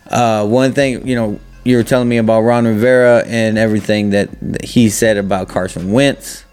Uh, 0.08 0.46
one 0.46 0.72
thing, 0.72 1.06
you 1.06 1.14
know, 1.14 1.40
you 1.66 1.76
were 1.76 1.82
telling 1.82 2.08
me 2.08 2.16
about 2.16 2.42
Ron 2.42 2.64
Rivera 2.64 3.24
and 3.26 3.58
everything 3.58 4.10
that, 4.10 4.30
he 4.62 4.88
said 4.88 5.16
about 5.16 5.48
Carson 5.48 5.90
Wentz. 5.90 6.44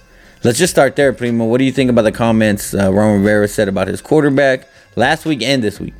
Let's 0.44 0.58
just 0.58 0.74
start 0.74 0.96
there, 0.96 1.14
Primo. 1.14 1.46
What 1.46 1.60
do 1.60 1.66
you 1.66 1.72
think 1.72 1.92
about 1.92 2.02
the 2.02 2.12
comments 2.12 2.74
uh, 2.74 2.92
Ron 2.92 3.20
Rivera 3.20 3.48
said 3.48 3.68
about 3.68 3.88
his 3.88 4.02
quarterback 4.02 4.68
last 4.96 5.26
week 5.26 5.44
and 5.44 5.64
this 5.64 5.80
week? 5.80 5.94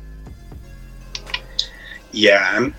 Yeah, 2.10 2.44
I'm, 2.52 2.74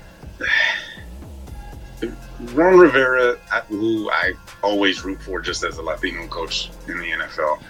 Ron 2.53 2.77
Rivera, 2.77 3.37
who 3.69 4.09
I 4.11 4.33
always 4.61 5.03
root 5.05 5.21
for 5.21 5.39
just 5.39 5.63
as 5.63 5.77
a 5.77 5.81
Latino 5.81 6.27
coach 6.27 6.69
in 6.87 6.97
the 6.97 7.11
NFL, 7.11 7.61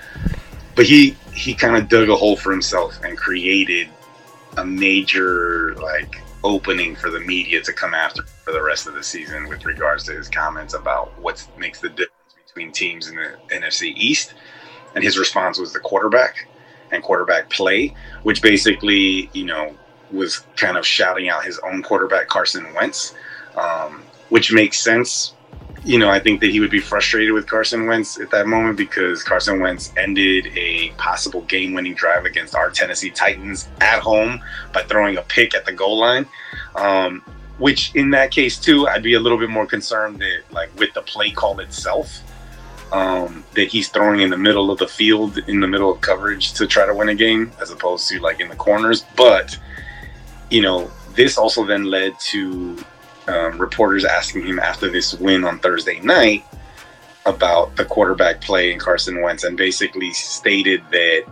but 0.76 0.86
he 0.86 1.16
he 1.34 1.54
kind 1.54 1.78
of 1.78 1.88
dug 1.88 2.10
a 2.10 2.16
hole 2.16 2.36
for 2.36 2.52
himself 2.52 3.00
and 3.04 3.18
created 3.18 3.88
a 4.58 4.66
major 4.66 5.76
like 5.76 6.22
opening 6.46 6.96
for 6.96 7.10
the 7.10 7.20
media 7.20 7.62
to 7.62 7.74
come 7.74 7.96
after 7.96 8.24
for 8.44 8.54
the 8.54 8.62
rest 8.62 8.88
of 8.88 8.94
the 8.94 9.04
season 9.04 9.50
with 9.50 9.66
regards 9.66 10.04
to 10.06 10.14
his 10.14 10.30
comments 10.30 10.76
about 10.76 11.12
what 11.20 11.46
makes 11.58 11.82
the 11.82 11.90
difference 11.90 12.12
between 12.48 12.72
teams 12.72 13.10
in 13.10 13.16
the 13.16 13.36
NFC 13.50 13.94
East. 13.96 14.36
And 14.94 15.04
his 15.04 15.18
response 15.18 15.60
was 15.60 15.74
the 15.74 15.80
quarterback 15.80 16.48
and 16.92 17.04
quarterback 17.04 17.50
play, 17.50 17.94
which 18.24 18.42
basically, 18.42 19.30
you 19.34 19.46
know, 19.46 19.76
was 20.12 20.46
kind 20.56 20.78
of 20.78 20.86
shouting 20.86 21.30
out 21.30 21.44
his 21.44 21.60
own 21.60 21.84
quarterback, 21.84 22.28
Carson 22.28 22.74
Wentz, 22.76 23.16
um, 23.58 24.04
which 24.30 24.54
makes 24.54 24.80
sense. 24.80 25.35
You 25.86 26.00
know, 26.00 26.10
I 26.10 26.20
think 26.20 26.42
that 26.42 26.50
he 26.50 26.60
would 26.60 26.72
be 26.72 26.80
frustrated 26.80 27.32
with 27.32 27.48
Carson 27.48 27.86
Wentz 27.86 28.20
at 28.20 28.32
that 28.32 28.48
moment 28.48 28.76
because 28.76 29.24
Carson 29.24 29.60
Wentz 29.60 29.94
ended 29.98 30.48
a 30.58 30.90
possible 30.98 31.42
game 31.44 31.74
winning 31.74 31.94
drive 31.94 32.26
against 32.26 32.56
our 32.56 32.72
Tennessee 32.72 33.12
Titans 33.12 33.68
at 33.80 34.00
home 34.00 34.42
by 34.74 34.82
throwing 34.82 35.18
a 35.18 35.22
pick 35.22 35.54
at 35.54 35.64
the 35.64 35.72
goal 35.72 36.00
line. 36.00 36.26
Um, 36.76 37.22
which, 37.60 37.96
in 37.96 38.10
that 38.10 38.32
case, 38.32 38.60
too, 38.60 38.88
I'd 38.88 39.04
be 39.04 39.14
a 39.14 39.20
little 39.20 39.38
bit 39.38 39.50
more 39.50 39.66
concerned 39.66 40.20
that, 40.20 40.40
like, 40.52 40.78
with 40.78 40.94
the 40.94 41.04
play 41.04 41.32
call 41.32 41.60
itself, 41.60 42.20
um, 42.92 43.46
that 43.54 43.68
he's 43.68 43.88
throwing 43.88 44.20
in 44.22 44.30
the 44.30 44.38
middle 44.38 44.72
of 44.72 44.80
the 44.80 44.88
field, 44.88 45.38
in 45.48 45.62
the 45.62 45.68
middle 45.68 45.92
of 45.92 46.02
coverage 46.02 46.54
to 46.54 46.68
try 46.68 46.86
to 46.86 46.94
win 46.94 47.10
a 47.10 47.16
game, 47.16 47.52
as 47.62 47.70
opposed 47.70 48.10
to, 48.10 48.20
like, 48.20 48.42
in 48.42 48.50
the 48.50 48.56
corners. 48.56 49.06
But 49.16 49.58
you 50.50 50.62
know, 50.62 50.90
this 51.16 51.38
also 51.38 51.66
then 51.66 51.86
led 51.86 52.20
to 52.20 52.78
um, 53.28 53.58
reporters 53.58 54.06
asking 54.06 54.46
him 54.46 54.60
after 54.60 54.90
this 54.90 55.14
win 55.16 55.44
on 55.44 55.60
Thursday 55.60 56.00
night 56.00 56.46
about 57.26 57.76
the 57.76 57.86
quarterback 57.86 58.42
play 58.42 58.72
in 58.72 58.80
Carson 58.80 59.22
Wentz, 59.22 59.44
and 59.44 59.58
basically 59.58 60.14
stated 60.14 60.84
that 60.92 61.26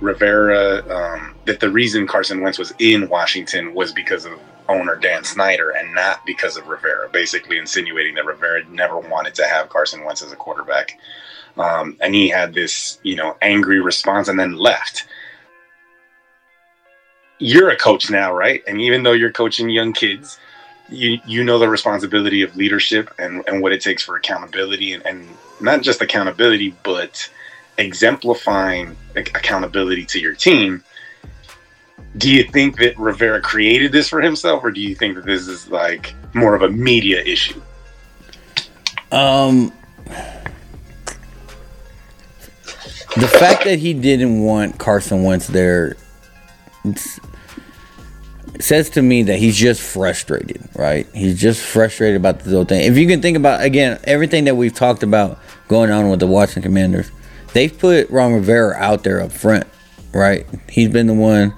Rivera, 0.00 0.82
um, 0.94 1.34
that 1.46 1.60
the 1.60 1.70
reason 1.70 2.06
Carson 2.06 2.40
Wentz 2.40 2.58
was 2.58 2.72
in 2.78 3.08
Washington 3.08 3.72
was 3.74 3.92
because 3.92 4.24
of 4.24 4.38
owner 4.68 4.96
Dan 4.96 5.24
Snyder 5.24 5.70
and 5.70 5.94
not 5.94 6.24
because 6.26 6.56
of 6.56 6.68
Rivera, 6.68 7.08
basically 7.08 7.58
insinuating 7.58 8.14
that 8.16 8.26
Rivera 8.26 8.64
never 8.66 8.98
wanted 8.98 9.34
to 9.36 9.46
have 9.46 9.68
Carson 9.68 10.04
Wentz 10.04 10.22
as 10.22 10.32
a 10.32 10.36
quarterback. 10.36 10.98
Um, 11.56 11.96
and 12.00 12.14
he 12.14 12.28
had 12.28 12.54
this, 12.54 12.98
you 13.02 13.16
know, 13.16 13.36
angry 13.42 13.80
response 13.80 14.28
and 14.28 14.38
then 14.38 14.56
left 14.56 15.06
you're 17.42 17.70
a 17.70 17.76
coach 17.76 18.08
now, 18.08 18.32
right? 18.32 18.62
And 18.68 18.80
even 18.80 19.02
though 19.02 19.12
you're 19.12 19.32
coaching 19.32 19.68
young 19.68 19.92
kids, 19.92 20.38
you 20.92 21.18
you 21.26 21.44
know 21.44 21.58
the 21.58 21.68
responsibility 21.68 22.42
of 22.42 22.54
leadership 22.56 23.10
and, 23.18 23.42
and 23.46 23.62
what 23.62 23.72
it 23.72 23.80
takes 23.80 24.02
for 24.02 24.16
accountability 24.16 24.92
and, 24.92 25.04
and 25.06 25.28
not 25.60 25.82
just 25.82 26.00
accountability, 26.00 26.74
but 26.82 27.28
exemplifying 27.78 28.96
accountability 29.16 30.04
to 30.04 30.20
your 30.20 30.34
team. 30.34 30.82
Do 32.18 32.30
you 32.30 32.44
think 32.44 32.78
that 32.78 32.98
Rivera 32.98 33.40
created 33.40 33.90
this 33.92 34.08
for 34.08 34.20
himself, 34.20 34.62
or 34.62 34.70
do 34.70 34.80
you 34.80 34.94
think 34.94 35.14
that 35.14 35.24
this 35.24 35.48
is 35.48 35.68
like 35.68 36.14
more 36.34 36.54
of 36.54 36.62
a 36.62 36.68
media 36.68 37.22
issue? 37.22 37.60
Um, 39.10 39.72
the 43.16 43.28
fact 43.28 43.64
that 43.64 43.78
he 43.78 43.94
didn't 43.94 44.42
want 44.42 44.78
Carson 44.78 45.22
Wentz 45.22 45.46
there 45.46 45.96
says 48.62 48.90
to 48.90 49.02
me 49.02 49.24
that 49.24 49.38
he's 49.38 49.56
just 49.56 49.80
frustrated, 49.80 50.68
right? 50.74 51.06
He's 51.14 51.40
just 51.40 51.62
frustrated 51.62 52.16
about 52.16 52.40
this 52.40 52.52
whole 52.52 52.64
thing. 52.64 52.84
If 52.84 52.96
you 52.96 53.06
can 53.06 53.20
think 53.22 53.36
about 53.36 53.62
again 53.62 53.98
everything 54.04 54.44
that 54.44 54.56
we've 54.56 54.74
talked 54.74 55.02
about 55.02 55.38
going 55.68 55.90
on 55.90 56.10
with 56.10 56.20
the 56.20 56.26
Washington 56.26 56.62
Commanders, 56.62 57.10
they've 57.52 57.76
put 57.76 58.10
Ron 58.10 58.34
Rivera 58.34 58.74
out 58.76 59.04
there 59.04 59.20
up 59.20 59.32
front, 59.32 59.66
right? 60.12 60.46
He's 60.68 60.88
been 60.88 61.06
the 61.06 61.14
one 61.14 61.54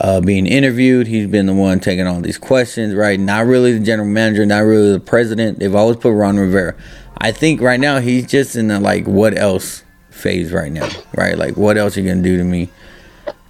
uh, 0.00 0.20
being 0.20 0.46
interviewed. 0.46 1.06
He's 1.06 1.26
been 1.26 1.46
the 1.46 1.54
one 1.54 1.80
taking 1.80 2.06
all 2.06 2.20
these 2.20 2.38
questions, 2.38 2.94
right? 2.94 3.18
Not 3.18 3.46
really 3.46 3.76
the 3.76 3.84
general 3.84 4.08
manager, 4.08 4.46
not 4.46 4.60
really 4.60 4.92
the 4.92 5.00
president. 5.00 5.58
They've 5.58 5.74
always 5.74 5.96
put 5.96 6.12
Ron 6.12 6.38
Rivera. 6.38 6.74
I 7.16 7.32
think 7.32 7.60
right 7.60 7.80
now 7.80 7.98
he's 7.98 8.26
just 8.26 8.54
in 8.54 8.68
the 8.68 8.78
like 8.78 9.06
what 9.06 9.36
else 9.36 9.82
phase 10.10 10.52
right 10.52 10.70
now, 10.70 10.88
right? 11.16 11.36
Like 11.36 11.56
what 11.56 11.76
else 11.76 11.96
are 11.96 12.00
you 12.00 12.08
gonna 12.08 12.22
do 12.22 12.36
to 12.36 12.44
me? 12.44 12.70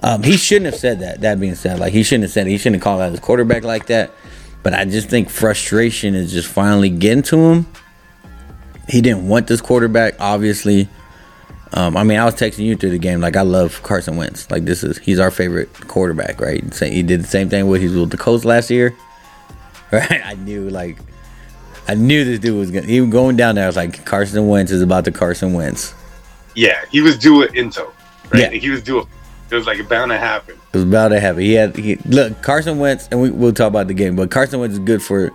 Um, 0.00 0.22
he 0.22 0.36
shouldn't 0.36 0.66
have 0.66 0.76
said 0.76 1.00
that. 1.00 1.22
That 1.22 1.40
being 1.40 1.54
said, 1.54 1.78
like 1.78 1.92
he 1.92 2.02
shouldn't 2.02 2.24
have 2.24 2.30
said 2.32 2.46
it. 2.46 2.50
he 2.50 2.58
shouldn't 2.58 2.76
have 2.76 2.84
called 2.84 3.00
out 3.00 3.10
his 3.10 3.20
quarterback 3.20 3.64
like 3.64 3.86
that. 3.86 4.12
But 4.62 4.74
I 4.74 4.84
just 4.84 5.08
think 5.08 5.30
frustration 5.30 6.14
is 6.14 6.32
just 6.32 6.48
finally 6.48 6.90
getting 6.90 7.22
to 7.24 7.38
him. 7.38 7.66
He 8.88 9.00
didn't 9.00 9.28
want 9.28 9.46
this 9.46 9.60
quarterback, 9.60 10.14
obviously. 10.18 10.88
Um, 11.74 11.96
I 11.96 12.02
mean, 12.02 12.18
I 12.18 12.24
was 12.24 12.34
texting 12.34 12.64
you 12.64 12.76
through 12.76 12.90
the 12.90 12.98
game. 12.98 13.20
Like, 13.20 13.36
I 13.36 13.42
love 13.42 13.82
Carson 13.82 14.16
Wentz. 14.16 14.50
Like, 14.50 14.64
this 14.64 14.82
is 14.82 14.98
he's 14.98 15.18
our 15.18 15.30
favorite 15.30 15.72
quarterback, 15.88 16.40
right? 16.40 16.62
He 16.80 17.02
did 17.02 17.22
the 17.22 17.26
same 17.26 17.50
thing 17.50 17.66
with 17.66 17.82
he's 17.82 17.94
with 17.94 18.10
the 18.10 18.16
Colts 18.16 18.44
last 18.44 18.70
year, 18.70 18.96
right? 19.92 20.22
I 20.24 20.34
knew 20.34 20.68
like, 20.70 20.98
I 21.86 21.94
knew 21.94 22.24
this 22.24 22.38
dude 22.38 22.56
was 22.58 22.70
gonna. 22.70 22.86
Even 22.86 23.10
going 23.10 23.36
down 23.36 23.56
there, 23.56 23.64
I 23.64 23.66
was 23.66 23.76
like, 23.76 24.04
Carson 24.04 24.48
Wentz 24.48 24.72
is 24.72 24.82
about 24.82 25.04
to 25.04 25.12
Carson 25.12 25.52
Wentz. 25.52 25.94
Yeah, 26.54 26.84
he 26.90 27.00
was 27.00 27.18
due 27.18 27.42
at 27.42 27.54
Into, 27.54 27.84
right? 28.30 28.52
Yeah. 28.52 28.58
He 28.58 28.70
was 28.70 28.82
due. 28.82 29.06
It 29.50 29.54
was 29.54 29.66
like 29.66 29.88
bound 29.88 30.10
to 30.10 30.18
happen. 30.18 30.56
It 30.72 30.76
was 30.76 30.84
bound 30.84 31.12
to 31.12 31.20
happen. 31.20 31.42
He 31.42 31.54
had 31.54 31.76
he, 31.76 31.96
look 32.04 32.42
Carson 32.42 32.78
Wentz, 32.78 33.08
and 33.10 33.20
we, 33.20 33.30
we'll 33.30 33.52
talk 33.52 33.68
about 33.68 33.88
the 33.88 33.94
game. 33.94 34.16
But 34.16 34.30
Carson 34.30 34.60
Wentz 34.60 34.74
is 34.74 34.78
good 34.78 35.02
for. 35.02 35.32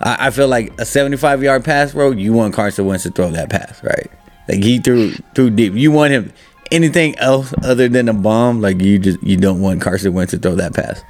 I, 0.00 0.28
I 0.28 0.30
feel 0.30 0.48
like 0.48 0.78
a 0.80 0.84
seventy-five 0.84 1.42
yard 1.42 1.64
pass, 1.64 1.92
bro. 1.92 2.12
You 2.12 2.32
want 2.32 2.54
Carson 2.54 2.86
Wentz 2.86 3.04
to 3.04 3.10
throw 3.10 3.30
that 3.30 3.50
pass, 3.50 3.82
right? 3.84 4.10
Like 4.48 4.62
he 4.62 4.78
threw 4.78 5.12
threw 5.34 5.50
deep. 5.50 5.74
You 5.74 5.92
want 5.92 6.12
him 6.12 6.32
anything 6.70 7.16
else 7.18 7.52
other 7.62 7.88
than 7.88 8.08
a 8.08 8.14
bomb? 8.14 8.60
Like 8.60 8.80
you 8.80 8.98
just 8.98 9.22
you 9.22 9.36
don't 9.36 9.60
want 9.60 9.80
Carson 9.82 10.12
Wentz 10.14 10.32
to 10.32 10.38
throw 10.38 10.54
that 10.56 10.74
pass, 10.74 11.02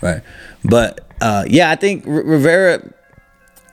right? 0.00 0.22
But 0.64 1.06
uh, 1.20 1.44
yeah, 1.48 1.70
I 1.70 1.76
think 1.76 2.06
R- 2.06 2.22
Rivera. 2.22 2.92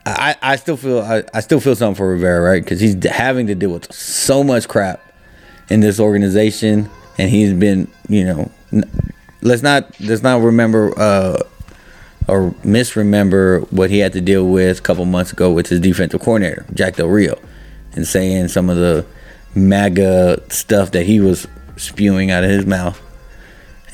I, 0.05 0.35
I 0.41 0.55
still 0.57 0.75
feel 0.75 0.99
I, 0.99 1.23
I 1.33 1.39
still 1.39 1.61
feel 1.61 1.77
something 1.77 1.95
for 1.95 2.09
Rivera, 2.09 2.41
right? 2.41 2.61
Because 2.61 2.81
he's 2.81 3.01
having 3.05 3.47
to 3.47 3.55
deal 3.55 3.69
with 3.69 3.91
so 3.93 4.43
much 4.43 4.67
crap 4.67 5.01
in 5.69 5.79
this 5.79 5.97
organization, 5.97 6.89
and 7.17 7.29
he's 7.29 7.53
been, 7.53 7.87
you 8.09 8.25
know, 8.25 8.51
let's 9.41 9.61
not 9.61 9.89
let's 9.99 10.23
not 10.23 10.41
remember 10.41 10.97
uh, 10.97 11.39
or 12.27 12.55
misremember 12.63 13.59
what 13.69 13.89
he 13.89 13.99
had 13.99 14.13
to 14.13 14.21
deal 14.21 14.47
with 14.47 14.79
a 14.79 14.81
couple 14.81 15.05
months 15.05 15.31
ago 15.31 15.51
with 15.51 15.67
his 15.67 15.79
defensive 15.79 16.21
coordinator 16.21 16.65
Jack 16.73 16.95
Del 16.95 17.07
Rio, 17.07 17.39
and 17.93 18.07
saying 18.07 18.47
some 18.47 18.69
of 18.69 18.77
the 18.77 19.05
MAGA 19.55 20.41
stuff 20.49 20.91
that 20.91 21.05
he 21.05 21.19
was 21.19 21.47
spewing 21.77 22.31
out 22.31 22.43
of 22.43 22.49
his 22.49 22.65
mouth. 22.65 22.99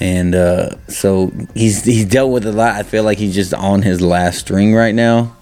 And 0.02 0.34
uh, 0.34 0.78
so 0.88 1.32
he's 1.56 1.84
he's 1.84 2.06
dealt 2.06 2.32
with 2.32 2.46
a 2.46 2.54
lot. 2.54 2.76
I 2.76 2.84
feel 2.84 3.04
like 3.04 3.18
he's 3.18 3.36
just 3.36 3.54
on 3.54 3.82
his 3.82 4.00
last 4.02 4.40
string 4.40 4.74
right 4.74 4.96
now 4.96 5.36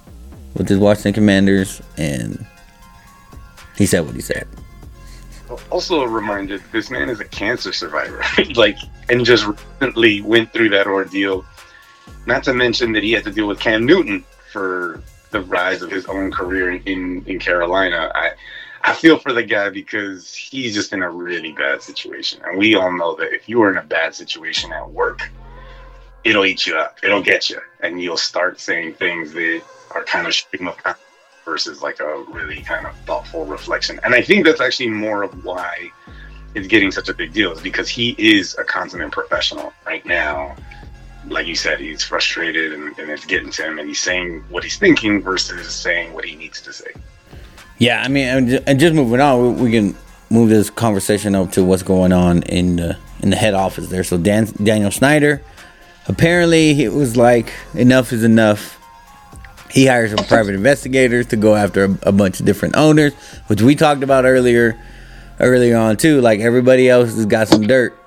with 0.56 0.68
his 0.68 0.80
Washington 0.80 1.14
Commanders, 1.14 1.82
and 1.96 2.44
he 3.78 3.86
said 3.86 4.06
what 4.06 4.16
he 4.16 4.22
said. 4.22 4.48
Also, 5.70 6.02
a 6.02 6.08
reminder: 6.08 6.60
this 6.72 6.90
man 6.90 7.10
is 7.10 7.20
a 7.20 7.26
cancer 7.26 7.74
survivor, 7.74 8.24
like, 8.56 8.78
and 9.10 9.26
just 9.26 9.46
recently 9.46 10.22
went 10.22 10.52
through 10.54 10.70
that 10.70 10.88
ordeal. 10.88 11.46
Not 12.26 12.44
to 12.44 12.54
mention 12.54 12.92
that 12.94 13.04
he 13.04 13.12
had 13.12 13.24
to 13.24 13.32
deal 13.32 13.48
with 13.48 13.60
Cam 13.60 13.86
Newton 13.86 14.24
for 14.52 15.02
the 15.32 15.42
rise 15.42 15.82
of 15.82 15.92
his 15.92 16.06
own 16.08 16.32
career 16.32 16.72
in 16.72 17.24
in 17.26 17.40
Carolina. 17.40 18.12
I 18.14 18.32
I 18.84 18.94
feel 18.94 19.18
for 19.20 19.34
the 19.34 19.44
guy 19.44 19.70
because 19.70 20.34
he's 20.34 20.74
just 20.74 20.94
in 20.94 21.04
a 21.04 21.10
really 21.10 21.52
bad 21.52 21.82
situation, 21.82 22.42
and 22.46 22.58
we 22.58 22.76
all 22.76 22.92
know 22.92 23.16
that 23.16 23.34
if 23.34 23.50
you 23.50 23.62
are 23.62 23.72
in 23.72 23.78
a 23.78 23.84
bad 23.84 24.16
situation 24.16 24.72
at 24.72 24.90
work, 24.90 25.30
it'll 26.24 26.46
eat 26.46 26.66
you 26.66 26.76
up. 26.78 26.98
It'll 27.04 27.22
get 27.22 27.50
you, 27.50 27.60
and 27.82 28.02
you'll 28.02 28.18
start 28.18 28.60
saying 28.60 28.94
things 28.94 29.34
that 29.34 29.62
are 29.92 30.04
kind 30.04 30.28
of 30.28 30.34
stream 30.34 30.68
of 30.68 30.78
versus 31.48 31.82
like 31.82 32.02
a 32.02 32.24
really 32.28 32.62
kind 32.62 32.86
of 32.86 32.94
thoughtful 33.08 33.46
reflection. 33.46 34.00
And 34.04 34.14
I 34.14 34.22
think 34.22 34.46
that's 34.46 34.60
actually 34.60 34.90
more 34.90 35.24
of 35.24 35.46
why 35.46 35.90
it's 36.54 36.68
getting 36.68 36.92
such 36.92 37.08
a 37.08 37.14
big 37.14 37.32
deal 37.32 37.54
is 37.54 37.62
because 37.62 37.88
he 37.88 38.16
is 38.18 38.56
a 38.60 38.66
consummate 38.66 39.12
professional 39.12 39.72
right 39.86 40.06
now. 40.06 40.56
Like 41.30 41.48
you 41.48 41.56
said, 41.56 41.80
he's 41.80 42.04
frustrated 42.04 42.74
and, 42.74 42.98
and 43.00 43.10
it's 43.10 43.26
getting 43.26 43.50
to 43.52 43.64
him, 43.64 43.80
and 43.80 43.88
he's 43.88 44.00
saying 44.00 44.44
what 44.50 44.64
he's 44.64 44.78
thinking 44.78 45.22
versus 45.22 45.74
saying 45.74 46.14
what 46.14 46.26
he 46.26 46.36
needs 46.36 46.62
to 46.62 46.74
say. 46.74 46.92
Yeah, 47.80 48.02
I 48.02 48.08
mean, 48.08 48.26
and 48.26 48.48
ju- 48.50 48.64
and 48.66 48.80
just 48.80 48.94
moving 48.94 49.20
on, 49.20 49.56
we 49.58 49.64
we 49.64 49.72
can 49.72 49.96
move 50.30 50.50
this 50.50 50.70
conversation 50.70 51.36
up 51.36 51.52
to 51.54 51.64
what's 51.64 51.84
going 51.84 52.12
on 52.12 52.44
in 52.44 52.78
the 52.78 52.98
in 53.22 53.30
the 53.30 53.36
head 53.36 53.54
office 53.54 53.88
there. 53.88 54.04
So 54.04 54.18
Dan, 54.18 54.46
Daniel 54.64 54.92
Snyder, 54.92 55.42
apparently, 56.08 56.82
it 56.82 56.94
was 56.94 57.16
like 57.18 57.52
enough 57.74 58.12
is 58.14 58.24
enough. 58.24 58.77
He 59.70 59.86
hired 59.86 60.16
some 60.16 60.26
private 60.26 60.56
investigators 60.56 61.28
to 61.28 61.36
go 61.36 61.56
after 61.56 61.86
a, 61.86 61.98
a 62.04 62.12
bunch 62.12 62.40
of 62.40 62.46
different 62.46 62.76
owners, 62.76 63.14
which 63.48 63.62
we 63.62 63.76
talked 63.76 64.04
about 64.04 64.26
earlier, 64.26 64.80
earlier 65.40 65.78
on 65.78 65.98
too. 65.98 66.22
Like 66.22 66.40
everybody 66.40 66.90
else 66.90 67.16
has 67.16 67.26
got 67.26 67.48
some 67.48 67.64
dirt, 67.64 67.98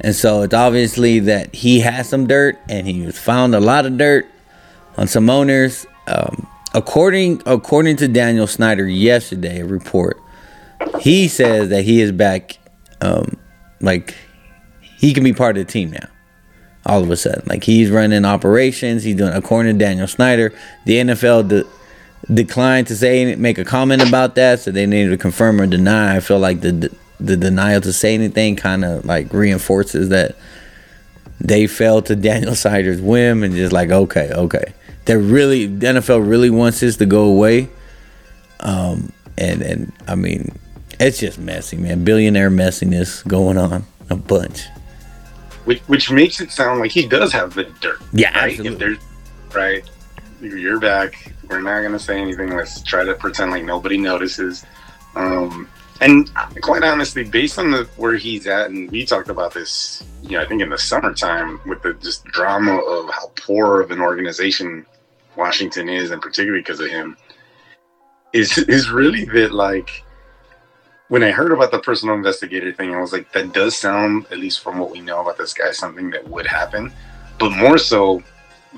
and 0.00 0.14
so 0.14 0.42
it's 0.42 0.54
obviously 0.54 1.20
that 1.20 1.54
he 1.54 1.80
has 1.80 2.08
some 2.08 2.26
dirt, 2.26 2.58
and 2.68 2.86
he 2.86 3.10
found 3.12 3.54
a 3.54 3.60
lot 3.60 3.86
of 3.86 3.98
dirt 3.98 4.26
on 4.96 5.06
some 5.06 5.28
owners. 5.28 5.86
Um, 6.06 6.46
according 6.72 7.42
according 7.46 7.96
to 7.96 8.08
Daniel 8.08 8.46
Snyder 8.46 8.88
yesterday, 8.88 9.60
a 9.60 9.66
report, 9.66 10.18
he 11.00 11.28
says 11.28 11.68
that 11.68 11.84
he 11.84 12.00
is 12.00 12.12
back. 12.12 12.58
Um, 13.00 13.36
like 13.80 14.14
he 14.80 15.12
can 15.12 15.22
be 15.22 15.34
part 15.34 15.58
of 15.58 15.66
the 15.66 15.70
team 15.70 15.90
now. 15.90 16.08
All 16.86 17.02
of 17.02 17.10
a 17.10 17.16
sudden, 17.16 17.42
like 17.46 17.64
he's 17.64 17.90
running 17.90 18.24
operations. 18.24 19.04
He's 19.04 19.16
doing 19.16 19.32
according 19.32 19.78
to 19.78 19.84
Daniel 19.84 20.06
Snyder. 20.06 20.52
The 20.84 20.96
NFL 20.96 21.48
de- 21.48 21.64
declined 22.32 22.86
to 22.88 22.96
say 22.96 23.34
make 23.36 23.58
a 23.58 23.64
comment 23.64 24.06
about 24.06 24.34
that, 24.34 24.60
so 24.60 24.70
they 24.70 24.86
needed 24.86 25.10
to 25.10 25.16
confirm 25.16 25.60
or 25.60 25.66
deny. 25.66 26.16
I 26.16 26.20
feel 26.20 26.38
like 26.38 26.60
the 26.60 26.94
the 27.20 27.36
denial 27.36 27.80
to 27.80 27.92
say 27.92 28.14
anything 28.14 28.56
kind 28.56 28.84
of 28.84 29.04
like 29.04 29.32
reinforces 29.32 30.10
that 30.10 30.36
they 31.40 31.66
fell 31.66 32.02
to 32.02 32.16
Daniel 32.16 32.54
Snyder's 32.54 33.00
whim 33.00 33.42
and 33.42 33.54
just 33.54 33.72
like 33.72 33.90
okay, 33.90 34.30
okay. 34.32 34.74
They 35.06 35.16
really 35.16 35.66
the 35.66 35.86
NFL 35.86 36.28
really 36.28 36.50
wants 36.50 36.80
this 36.80 36.96
to 36.98 37.06
go 37.06 37.24
away. 37.24 37.68
Um 38.60 39.12
and 39.36 39.62
and 39.62 39.92
I 40.06 40.14
mean 40.14 40.58
it's 41.00 41.18
just 41.18 41.38
messy, 41.38 41.76
man. 41.76 42.04
Billionaire 42.04 42.50
messiness 42.50 43.26
going 43.26 43.58
on 43.58 43.84
a 44.10 44.16
bunch. 44.16 44.66
Which 45.64 45.80
which 45.82 46.10
makes 46.10 46.40
it 46.40 46.50
sound 46.50 46.80
like 46.80 46.90
he 46.90 47.06
does 47.06 47.32
have 47.32 47.54
the 47.54 47.64
dirt. 47.80 48.00
Yeah, 48.12 48.36
right? 48.38 48.58
absolutely. 48.58 48.98
Right, 49.54 49.88
you're 50.40 50.80
back. 50.80 51.32
We're 51.48 51.60
not 51.60 51.82
gonna 51.82 51.98
say 51.98 52.20
anything. 52.20 52.54
Let's 52.54 52.82
try 52.82 53.04
to 53.04 53.14
pretend 53.14 53.50
like 53.50 53.64
nobody 53.64 53.96
notices. 53.96 54.64
Um, 55.14 55.68
and 56.00 56.30
quite 56.60 56.82
honestly, 56.82 57.24
based 57.24 57.58
on 57.58 57.70
the 57.70 57.88
where 57.96 58.16
he's 58.16 58.46
at, 58.46 58.70
and 58.70 58.90
we 58.90 59.06
talked 59.06 59.28
about 59.28 59.54
this, 59.54 60.04
you 60.22 60.32
know, 60.32 60.42
I 60.42 60.46
think 60.46 60.60
in 60.60 60.68
the 60.68 60.78
summertime 60.78 61.60
with 61.66 61.82
the 61.82 61.94
just 61.94 62.24
drama 62.24 62.76
of 62.76 63.10
how 63.10 63.30
poor 63.36 63.80
of 63.80 63.90
an 63.90 64.00
organization 64.00 64.84
Washington 65.36 65.88
is, 65.88 66.10
and 66.10 66.20
particularly 66.20 66.60
because 66.60 66.80
of 66.80 66.90
him, 66.90 67.16
is 68.32 68.58
is 68.58 68.90
really 68.90 69.24
that 69.26 69.52
like 69.52 70.03
when 71.08 71.22
I 71.22 71.30
heard 71.30 71.52
about 71.52 71.70
the 71.70 71.78
personal 71.78 72.14
investigator 72.14 72.72
thing, 72.72 72.94
I 72.94 73.00
was 73.00 73.12
like, 73.12 73.30
that 73.32 73.52
does 73.52 73.76
sound, 73.76 74.26
at 74.30 74.38
least 74.38 74.60
from 74.60 74.78
what 74.78 74.90
we 74.90 75.00
know 75.00 75.20
about 75.20 75.38
this 75.38 75.52
guy, 75.52 75.70
something 75.70 76.10
that 76.10 76.26
would 76.28 76.46
happen. 76.46 76.92
But 77.38 77.50
more 77.50 77.78
so, 77.78 78.22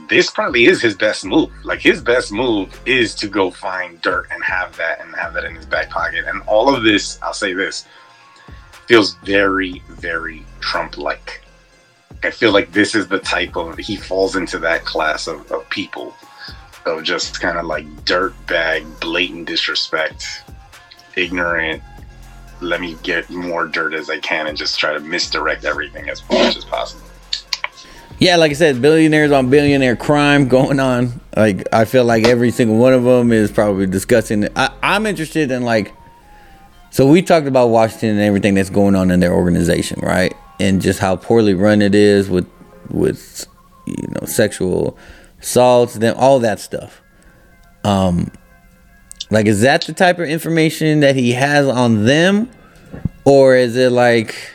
this 0.08 0.30
probably 0.30 0.66
is 0.66 0.82
his 0.82 0.94
best 0.94 1.24
move. 1.24 1.50
Like 1.64 1.80
his 1.80 2.02
best 2.02 2.32
move 2.32 2.78
is 2.84 3.14
to 3.16 3.28
go 3.28 3.50
find 3.50 4.00
dirt 4.02 4.28
and 4.30 4.42
have 4.42 4.76
that 4.76 5.00
and 5.00 5.14
have 5.14 5.34
that 5.34 5.44
in 5.44 5.54
his 5.54 5.66
back 5.66 5.90
pocket. 5.90 6.24
And 6.26 6.42
all 6.42 6.74
of 6.74 6.82
this, 6.82 7.18
I'll 7.22 7.32
say 7.32 7.52
this, 7.52 7.86
feels 8.86 9.14
very, 9.24 9.82
very 9.90 10.44
Trump 10.60 10.96
like. 10.98 11.42
I 12.22 12.30
feel 12.30 12.52
like 12.52 12.72
this 12.72 12.94
is 12.94 13.06
the 13.06 13.18
type 13.18 13.56
of 13.56 13.78
he 13.78 13.96
falls 13.96 14.36
into 14.36 14.58
that 14.60 14.84
class 14.84 15.26
of, 15.26 15.50
of 15.52 15.68
people 15.70 16.14
of 16.86 17.02
just 17.02 17.40
kind 17.40 17.58
of 17.58 17.66
like 17.66 18.04
dirt 18.04 18.34
bag, 18.46 18.84
blatant 19.00 19.46
disrespect, 19.46 20.42
ignorant. 21.16 21.82
Let 22.60 22.80
me 22.80 22.96
get 23.02 23.28
more 23.30 23.66
dirt 23.66 23.94
as 23.94 24.08
I 24.08 24.18
can 24.18 24.46
and 24.46 24.56
just 24.56 24.78
try 24.78 24.92
to 24.92 25.00
misdirect 25.00 25.64
everything 25.64 26.08
as 26.08 26.22
much 26.30 26.56
as 26.56 26.64
possible. 26.64 27.06
Yeah, 28.18 28.36
like 28.36 28.50
I 28.50 28.54
said, 28.54 28.80
billionaires 28.80 29.30
on 29.30 29.50
billionaire 29.50 29.94
crime 29.94 30.48
going 30.48 30.80
on. 30.80 31.20
Like 31.36 31.66
I 31.72 31.84
feel 31.84 32.04
like 32.04 32.24
every 32.24 32.50
single 32.50 32.78
one 32.78 32.94
of 32.94 33.04
them 33.04 33.30
is 33.30 33.50
probably 33.50 33.86
discussing. 33.86 34.48
I, 34.56 34.70
I'm 34.82 35.06
interested 35.06 35.50
in 35.50 35.62
like. 35.62 35.94
So 36.90 37.06
we 37.06 37.20
talked 37.20 37.46
about 37.46 37.68
Washington 37.68 38.10
and 38.10 38.20
everything 38.20 38.54
that's 38.54 38.70
going 38.70 38.94
on 38.94 39.10
in 39.10 39.20
their 39.20 39.34
organization, 39.34 40.00
right? 40.00 40.32
And 40.58 40.80
just 40.80 40.98
how 40.98 41.16
poorly 41.16 41.52
run 41.52 41.82
it 41.82 41.94
is 41.94 42.30
with 42.30 42.48
with 42.88 43.46
you 43.86 44.08
know 44.08 44.26
sexual 44.26 44.96
assaults, 45.42 45.94
then 45.94 46.14
all 46.14 46.38
that 46.38 46.58
stuff. 46.58 47.02
Um, 47.84 48.32
like 49.30 49.46
is 49.46 49.62
that 49.62 49.82
the 49.82 49.92
type 49.92 50.18
of 50.18 50.28
information 50.28 51.00
that 51.00 51.16
he 51.16 51.32
has 51.32 51.66
on 51.66 52.04
them, 52.04 52.50
or 53.24 53.56
is 53.56 53.76
it 53.76 53.92
like? 53.92 54.52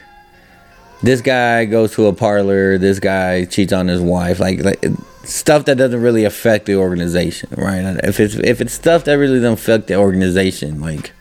this 1.03 1.21
guy 1.21 1.65
goes 1.65 1.93
to 1.93 2.07
a 2.07 2.13
parlor, 2.13 2.77
this 2.77 2.99
guy 2.99 3.45
cheats 3.45 3.73
on 3.73 3.87
his 3.87 4.01
wife, 4.01 4.39
like, 4.39 4.63
like 4.63 4.83
stuff 5.23 5.65
that 5.65 5.77
doesn't 5.77 6.01
really 6.01 6.25
affect 6.25 6.65
the 6.65 6.75
organization, 6.75 7.49
right? 7.57 7.81
If 8.03 8.19
it's 8.19 8.35
if 8.35 8.61
it's 8.61 8.73
stuff 8.73 9.05
that 9.05 9.13
really 9.13 9.39
doesn't 9.39 9.53
affect 9.53 9.87
the 9.87 9.95
organization, 9.95 10.81
like 10.81 11.11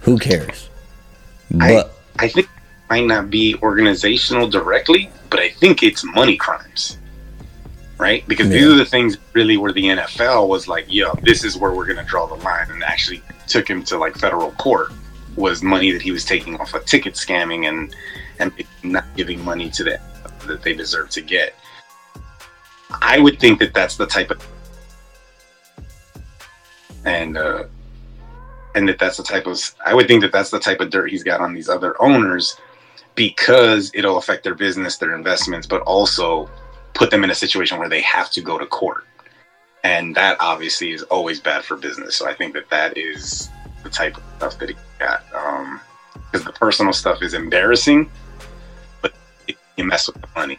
who 0.00 0.18
cares? 0.18 0.68
But 1.50 1.94
I 2.18 2.28
think 2.28 2.46
it 2.46 2.90
might 2.90 3.06
not 3.06 3.30
be 3.30 3.56
organizational 3.62 4.48
directly, 4.48 5.10
but 5.30 5.40
I 5.40 5.50
think 5.50 5.82
it's 5.82 6.04
money 6.04 6.36
crimes. 6.36 6.98
Right? 8.04 8.28
Because 8.28 8.50
these 8.50 8.66
are 8.66 8.76
the 8.76 8.84
things 8.84 9.16
really 9.32 9.56
where 9.56 9.72
the 9.72 9.84
NFL 9.84 10.46
was 10.46 10.68
like, 10.68 10.84
yo, 10.88 11.14
this 11.22 11.42
is 11.42 11.56
where 11.56 11.72
we're 11.72 11.86
gonna 11.86 12.04
draw 12.04 12.26
the 12.26 12.34
line 12.44 12.70
and 12.70 12.84
actually 12.84 13.22
took 13.46 13.66
him 13.66 13.82
to 13.84 13.96
like 13.96 14.14
federal 14.14 14.52
court 14.52 14.92
was 15.36 15.62
money 15.62 15.90
that 15.90 16.02
he 16.02 16.12
was 16.12 16.22
taking 16.22 16.54
off 16.60 16.74
of 16.74 16.84
ticket 16.84 17.14
scamming 17.14 17.66
and 17.66 17.96
and 18.40 18.52
not 18.82 19.06
giving 19.16 19.42
money 19.42 19.70
to 19.70 19.84
them 19.84 20.02
that 20.46 20.60
they 20.60 20.74
deserve 20.74 21.08
to 21.08 21.22
get. 21.22 21.54
I 23.00 23.18
would 23.18 23.40
think 23.40 23.58
that 23.60 23.72
that's 23.72 23.96
the 23.96 24.06
type 24.06 24.30
of 24.30 24.46
and 27.06 27.38
uh, 27.38 27.64
and 28.74 28.86
that 28.86 28.98
that's 28.98 29.16
the 29.16 29.22
type 29.22 29.46
of 29.46 29.58
I 29.86 29.94
would 29.94 30.08
think 30.08 30.20
that 30.20 30.32
that's 30.32 30.50
the 30.50 30.60
type 30.60 30.80
of 30.80 30.90
dirt 30.90 31.10
he's 31.10 31.24
got 31.24 31.40
on 31.40 31.54
these 31.54 31.70
other 31.70 32.00
owners 32.02 32.54
because 33.14 33.90
it'll 33.94 34.18
affect 34.18 34.44
their 34.44 34.54
business, 34.54 34.98
their 34.98 35.14
investments, 35.14 35.66
but 35.66 35.80
also 35.82 36.50
put 36.94 37.10
them 37.10 37.24
in 37.24 37.30
a 37.30 37.34
situation 37.34 37.78
where 37.78 37.88
they 37.88 38.02
have 38.02 38.30
to 38.30 38.40
go 38.40 38.58
to 38.58 38.66
court, 38.66 39.04
and 39.82 40.14
that 40.14 40.36
obviously 40.40 40.92
is 40.92 41.02
always 41.04 41.40
bad 41.40 41.64
for 41.64 41.76
business. 41.76 42.16
So 42.16 42.28
I 42.28 42.34
think 42.34 42.54
that 42.54 42.70
that 42.70 42.96
is 42.96 43.50
the 43.82 43.90
type 43.90 44.16
of 44.16 44.22
stuff 44.36 44.58
that 44.58 44.70
he 44.70 44.76
got 44.98 45.24
um, 45.34 45.80
because 46.14 46.44
the 46.44 46.52
personal 46.52 46.92
stuff 46.92 47.22
is 47.22 47.34
embarrassing, 47.34 48.10
but 49.02 49.14
you 49.76 49.84
mess 49.84 50.06
with 50.06 50.20
the 50.20 50.28
money. 50.34 50.58